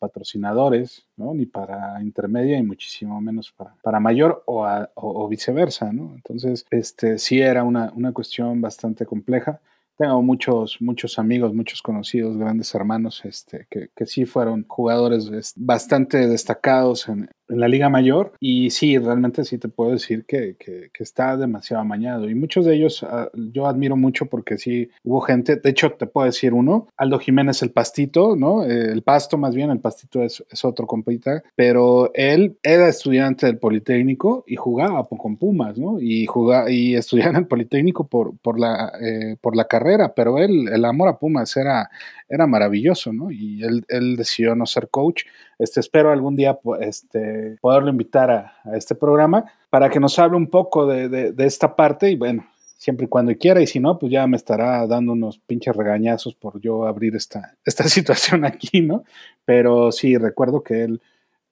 [0.00, 1.34] patrocinadores, ¿no?
[1.34, 6.14] Ni para intermedia y muchísimo menos para, mayor o, viceversa, ¿no?
[6.14, 9.60] Entonces, este, sí era una, una cuestión bastante compleja
[9.96, 16.26] tengo muchos, muchos amigos, muchos conocidos, grandes hermanos, este, que, que sí fueron jugadores bastante
[16.28, 18.32] destacados en, en la Liga Mayor.
[18.40, 22.30] Y sí, realmente sí te puedo decir que, que, está demasiado amañado.
[22.30, 26.06] Y muchos de ellos ah, yo admiro mucho porque sí hubo gente, de hecho te
[26.06, 28.62] puedo decir uno, Aldo Jiménez el Pastito, ¿no?
[28.62, 33.46] Eh, el Pasto más bien, el Pastito es, es otro compita, pero él era estudiante
[33.46, 36.00] del Politécnico y jugaba con Pumas, ¿no?
[36.00, 40.38] Y, jugaba, y estudiaba en el Politécnico por, por, la, eh, por la carrera, pero
[40.38, 41.90] él, el amor a Pumas era,
[42.32, 43.30] era maravilloso, ¿no?
[43.30, 45.24] Y él, él decidió no ser coach.
[45.58, 50.48] Este, espero algún día este, poderlo invitar a, este programa para que nos hable un
[50.48, 52.46] poco de, de, esta parte y bueno,
[52.78, 56.34] siempre y cuando quiera, y si no, pues ya me estará dando unos pinches regañazos
[56.34, 59.04] por yo abrir esta, esta situación aquí, ¿no?
[59.44, 61.02] Pero sí, recuerdo que él,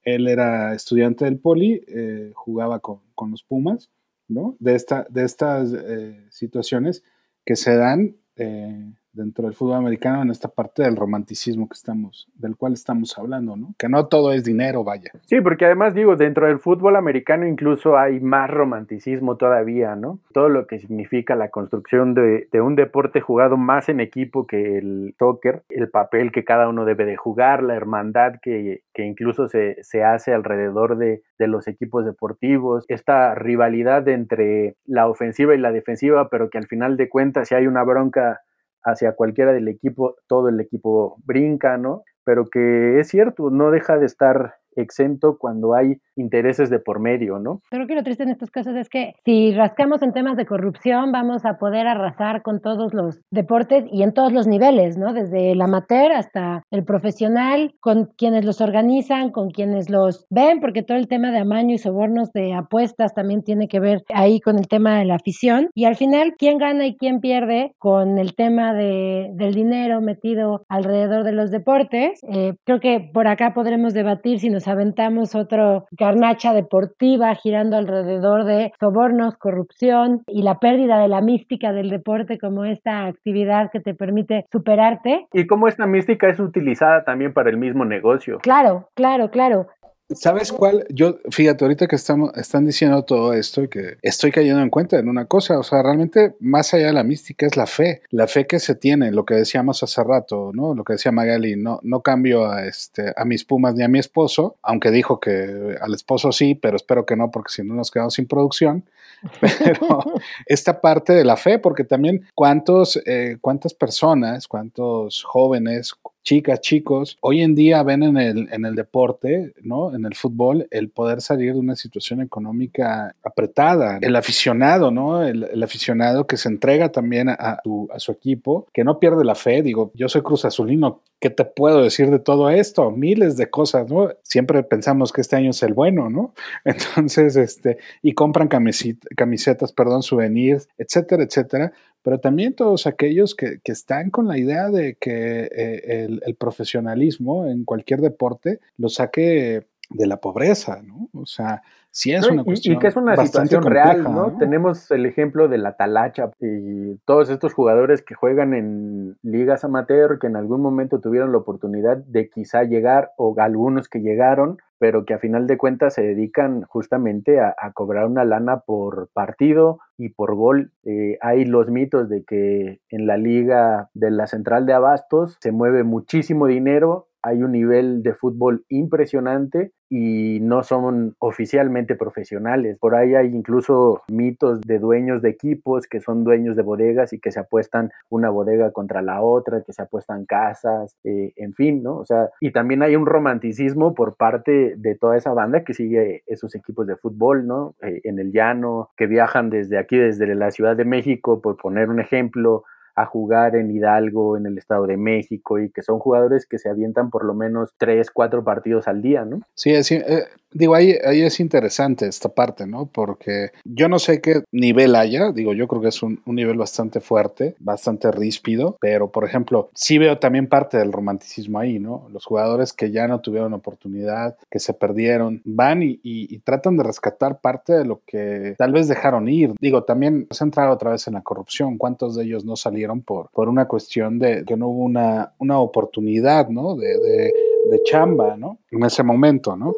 [0.02, 3.90] él era estudiante del poli, eh, jugaba con, con, los Pumas,
[4.28, 4.56] ¿no?
[4.60, 7.02] De, esta, de estas eh, situaciones
[7.44, 12.28] que se dan eh, dentro del fútbol americano en esta parte del romanticismo que estamos,
[12.34, 13.74] del cual estamos hablando, ¿no?
[13.78, 15.10] Que no todo es dinero, vaya.
[15.26, 20.20] Sí, porque además digo, dentro del fútbol americano incluso hay más romanticismo todavía, ¿no?
[20.32, 25.14] Todo lo que significa la construcción de, un deporte jugado más en equipo que el
[25.18, 30.34] soccer, el papel que cada uno debe de jugar, la hermandad que, incluso se, hace
[30.34, 36.50] alrededor de, de los equipos deportivos, esta rivalidad entre la ofensiva y la defensiva, pero
[36.50, 38.40] que al final de cuentas si hay una bronca
[38.84, 42.02] hacia cualquiera del equipo, todo el equipo brinca, ¿no?
[42.24, 47.38] Pero que es cierto, no deja de estar exento cuando hay intereses de por medio,
[47.38, 47.62] ¿no?
[47.70, 51.12] Creo que lo triste en estos casos es que si rascamos en temas de corrupción,
[51.12, 55.12] vamos a poder arrasar con todos los deportes y en todos los niveles, ¿no?
[55.12, 60.82] Desde el amateur hasta el profesional, con quienes los organizan, con quienes los ven, porque
[60.82, 64.58] todo el tema de amaño y sobornos de apuestas también tiene que ver ahí con
[64.58, 65.70] el tema de la afición.
[65.74, 70.64] Y al final, ¿quién gana y quién pierde con el tema de, del dinero metido
[70.68, 72.20] alrededor de los deportes?
[72.28, 78.44] Eh, creo que por acá podremos debatir si nos aventamos otro garnacha deportiva girando alrededor
[78.44, 83.80] de sobornos, corrupción y la pérdida de la mística del deporte como esta actividad que
[83.80, 85.26] te permite superarte.
[85.32, 88.38] Y cómo esta mística es utilizada también para el mismo negocio.
[88.38, 89.66] Claro, claro, claro.
[90.14, 90.86] ¿Sabes cuál?
[90.90, 94.98] Yo, fíjate, ahorita que estamos, están diciendo todo esto y que estoy cayendo en cuenta
[94.98, 98.26] en una cosa, o sea, realmente más allá de la mística es la fe, la
[98.26, 100.74] fe que se tiene, lo que decíamos hace rato, ¿no?
[100.74, 104.00] Lo que decía Magali, no, no cambio a, este, a mis pumas ni a mi
[104.00, 107.90] esposo, aunque dijo que al esposo sí, pero espero que no, porque si no nos
[107.90, 108.84] quedamos sin producción.
[109.40, 110.02] Pero
[110.46, 115.92] esta parte de la fe, porque también cuántos, eh, cuántas personas, cuántos jóvenes,
[116.22, 119.94] chicas, chicos, hoy en día ven en el, en el deporte, ¿no?
[119.94, 123.98] En el fútbol, el poder salir de una situación económica apretada.
[124.00, 125.22] El aficionado, ¿no?
[125.22, 127.60] El, aficionado que se entrega también a, a,
[127.98, 129.62] su, equipo, que no pierde la fe.
[129.62, 132.90] Digo, yo soy Cruz Azulino, ¿qué te puedo decir de todo esto?
[132.90, 134.10] Miles de cosas, ¿no?
[134.22, 136.34] Siempre pensamos que este año es el bueno, ¿no?
[136.64, 141.72] Entonces, este, y compran camisetas, perdón, souvenirs, etcétera, etcétera
[142.02, 146.34] pero también todos aquellos que, que están con la idea de que eh, el, el,
[146.36, 151.08] profesionalismo en cualquier deporte lo saque de la pobreza, ¿no?
[151.12, 152.76] O sea, sí es una cuestión.
[152.76, 154.36] Y, que es una situación real, ¿no?
[154.38, 160.18] Tenemos el ejemplo de la Talacha y todos estos jugadores que juegan en ligas amateur,
[160.20, 165.04] que en algún momento tuvieron la oportunidad de quizá llegar, o algunos que llegaron, pero
[165.04, 170.10] que a final de cuentas se dedican justamente a, cobrar una lana por partido y
[170.10, 170.72] por gol.
[170.84, 175.52] Eh, hay los mitos de que en la liga de la central de abastos se
[175.52, 182.78] mueve muchísimo dinero hay un nivel de fútbol impresionante y no son oficialmente profesionales.
[182.78, 187.18] Por ahí hay incluso mitos de dueños de equipos que son dueños de bodegas y
[187.18, 191.82] que se apuestan una bodega contra la otra, que se apuestan casas, eh, en fin,
[191.82, 191.96] ¿no?
[191.96, 196.22] O sea, y también hay un romanticismo por parte de toda esa banda que sigue
[196.26, 197.74] esos equipos de fútbol, ¿no?
[197.82, 201.88] Eh, en el llano, que viajan desde aquí, desde la Ciudad de México, por poner
[201.88, 202.62] un ejemplo,
[202.94, 206.68] a jugar en Hidalgo, en el Estado de México, y que son jugadores que se
[206.68, 209.40] avientan por lo menos tres, cuatro partidos al día, ¿no?
[209.54, 212.86] Sí, es, eh, Digo, ahí, ahí es interesante esta parte, ¿no?
[212.86, 217.00] Porque yo no sé qué nivel haya, digo, yo creo que es un, nivel bastante
[217.00, 222.08] fuerte, bastante ríspido, pero por ejemplo, sí veo también parte del romanticismo ahí, ¿no?
[222.10, 226.84] Los jugadores que ya no tuvieron oportunidad, que se perdieron, van y, y, tratan de
[226.84, 229.52] rescatar parte de lo que tal vez dejaron ir.
[229.60, 232.79] Digo, también se ha entrado otra vez en la corrupción, ¿cuántos de ellos no salieron
[233.04, 236.76] por, una cuestión de que no hubo una, una oportunidad, ¿no?
[236.76, 238.58] De, de, chamba, ¿no?
[238.70, 239.74] En ese momento, ¿no?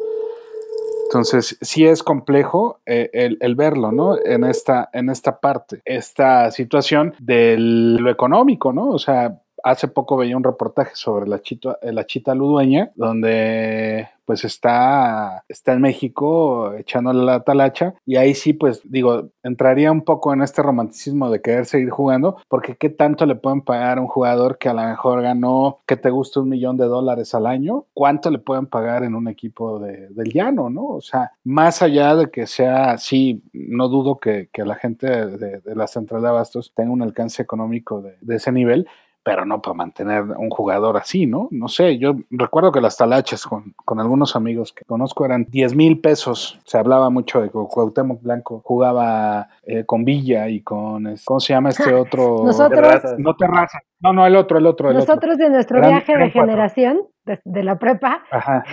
[1.05, 4.17] Entonces, sí es complejo eh, el, verlo, ¿no?
[4.23, 8.89] En esta, en esta parte, esta situación de lo económico, ¿no?
[8.89, 14.45] O sea, hace poco veía un reportaje sobre la chita, la chita ludueña, donde pues
[14.45, 20.33] está, está en México echándole la talacha y ahí sí pues digo, entraría un poco
[20.33, 24.07] en este romanticismo de querer seguir jugando porque qué tanto le pueden pagar a un
[24.07, 27.85] jugador que a lo mejor ganó, que te gusta un millón de dólares al año,
[27.93, 30.85] cuánto le pueden pagar en un equipo de, del llano, ¿no?
[30.85, 35.61] O sea, más allá de que sea, sí, no dudo que, que la gente de,
[35.75, 38.87] la central de abastos tenga un alcance económico de ese nivel,
[39.23, 41.47] pero no para mantener un jugador así, ¿no?
[41.51, 45.75] No sé, yo recuerdo que las talachas con, con algunos amigos que conozco eran 10
[45.75, 46.59] mil pesos.
[46.65, 51.53] Se hablaba mucho de que Cuauhtémoc Blanco jugaba eh, con Villa y con, ¿cómo se
[51.53, 52.43] llama este otro?
[52.43, 53.79] Nosotros, no Terraza.
[54.01, 54.89] No, no, el otro, el otro.
[54.89, 58.21] El nosotros de nuestro viaje de generación, de, la prepa,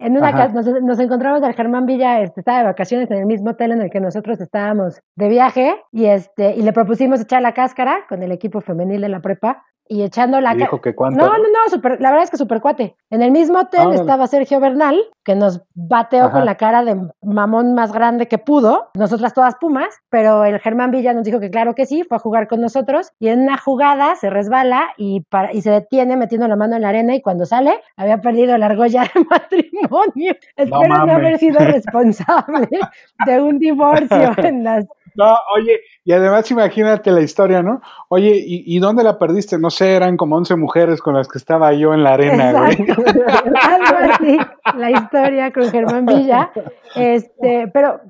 [0.00, 3.50] en una casa, nos, encontramos al Germán Villa, este, estaba de vacaciones en el mismo
[3.50, 7.54] hotel en el que nosotros estábamos de viaje y, este, y le propusimos echar la
[7.54, 9.62] cáscara con el equipo femenil de la prepa
[9.92, 11.22] y echando la dijo que cuánto?
[11.22, 12.96] No, no, no, super, la verdad es que super cuate.
[13.10, 17.74] En el mismo hotel estaba Sergio Bernal, que nos bateó con la cara de mamón
[17.74, 21.74] más grande que pudo, nosotras todas pumas, pero el Germán Villa nos dijo que claro
[21.74, 25.52] que sí, fue a jugar con nosotros y en una jugada se resbala y, para,
[25.52, 28.66] y se detiene metiendo la mano en la arena y cuando sale había perdido la
[28.66, 30.34] argolla de matrimonio.
[30.56, 32.80] Espero no haber sido responsable
[33.26, 37.80] de un divorcio en las no, oye, y además imagínate la historia, ¿no?
[38.08, 39.58] Oye, ¿y, dónde la perdiste?
[39.58, 42.76] No sé, eran como 11 mujeres con las que estaba yo en la arena, güey.
[42.88, 44.38] Algo así,
[44.76, 46.50] la historia con Germán Villa.
[46.96, 48.00] Este, pero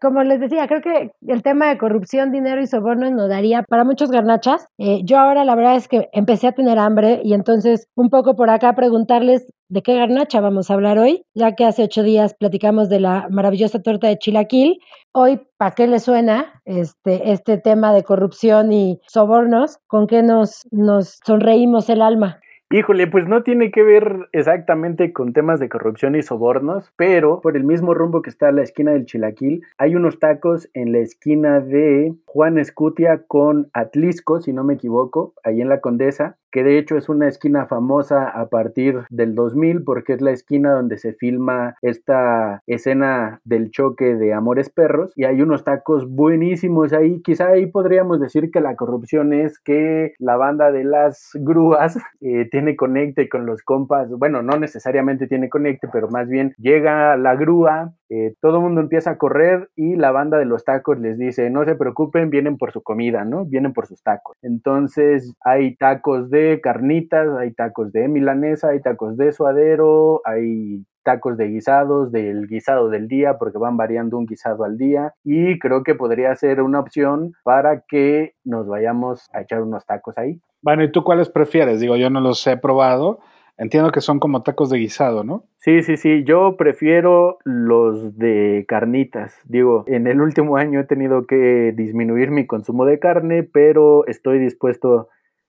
[0.00, 3.84] como les decía, creo que el tema de corrupción, dinero y sobornos nos daría para
[3.84, 4.66] muchos garnachas.
[4.78, 8.36] Eh, yo ahora la verdad es que empecé a tener hambre y entonces un poco
[8.36, 12.34] por acá preguntarles de qué garnacha vamos a hablar hoy, ya que hace ocho días
[12.34, 14.78] platicamos de la maravillosa torta de chilaquil.
[15.14, 19.78] Hoy, ¿para qué le suena este, este tema de corrupción y sobornos?
[19.86, 22.40] ¿Con qué nos, nos sonreímos el alma?
[22.74, 27.54] Híjole, pues no tiene que ver exactamente con temas de corrupción y sobornos, pero por
[27.54, 31.60] el mismo rumbo que está la esquina del Chilaquil, hay unos tacos en la esquina
[31.60, 36.78] de Juan Escutia con Atlisco, si no me equivoco, ahí en la Condesa, que de
[36.78, 41.14] hecho es una esquina famosa a partir del 2000 porque es la esquina donde se
[41.14, 47.22] filma esta escena del choque de Amores Perros y hay unos tacos buenísimos ahí.
[47.22, 52.48] Quizá ahí podríamos decir que la corrupción es que la banda de las grúas eh,
[52.50, 57.34] tiene conecte con los compas, bueno, no necesariamente tiene conecte, pero más bien llega la
[57.34, 61.16] grúa, eh, todo el mundo empieza a correr y la banda de los tacos les
[61.16, 63.46] dice, no se preocupen, vienen por su comida, ¿no?
[63.46, 64.36] Vienen por sus tacos.
[64.42, 71.38] Entonces hay tacos de carnitas, hay tacos de milanesa, hay tacos de suadero, hay tacos
[71.38, 75.14] de guisados, del guisado del día, porque van variando un guisado al día.
[75.24, 80.18] Y creo que podría ser una opción para que nos vayamos a echar unos tacos
[80.18, 80.38] ahí.
[80.60, 81.80] Bueno, ¿y tú cuáles prefieres?
[81.80, 83.20] Digo, yo no los he probado.
[83.58, 85.44] Entiendo que son como tacos de guisado, ¿no?
[85.58, 86.24] Sí, sí, sí.
[86.24, 89.38] Yo prefiero los de carnitas.
[89.44, 94.38] Digo, en el último año he tenido que disminuir mi consumo de carne, pero estoy
[94.38, 95.08] dispuesto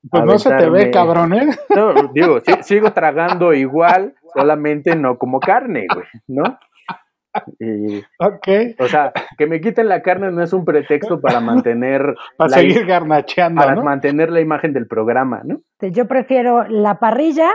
[0.10, 1.48] pues no se te ve, cabrón, ¿eh?
[1.76, 6.44] No, digo, sigo tragando igual, solamente no como carne, güey, ¿no?
[7.60, 8.78] Y, ok.
[8.80, 12.16] O sea, que me quiten la carne no es un pretexto para mantener.
[12.38, 13.60] para seguir garnacheando.
[13.60, 15.62] Para mantener la imagen del programa, ¿no?
[15.82, 17.50] Yo prefiero la parrilla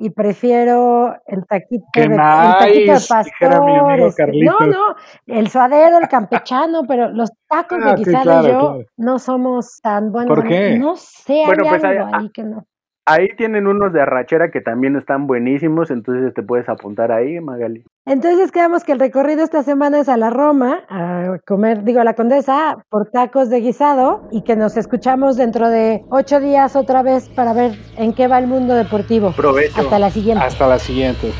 [0.00, 4.00] y prefiero el taquito, de, el taquito de pastor.
[4.00, 4.96] Este, no, no,
[5.26, 10.12] el suadero, el campechano, pero los tacos de ah, guisado y yo no somos tan
[10.12, 10.34] buenos.
[10.34, 10.78] ¿Por qué?
[10.78, 12.64] No sé, hay pues algo ahí que no.
[13.06, 17.82] Ahí tienen unos de arrachera que también están buenísimos, entonces te puedes apuntar ahí, Magali.
[18.08, 22.04] Entonces quedamos que el recorrido esta semana es a la Roma, a comer, digo, a
[22.04, 27.02] la Condesa, por tacos de guisado, y que nos escuchamos dentro de ocho días otra
[27.02, 29.32] vez para ver en qué va el mundo deportivo.
[29.32, 29.82] Provecho.
[29.82, 30.42] Hasta la siguiente.
[30.42, 31.32] Hasta la siguiente.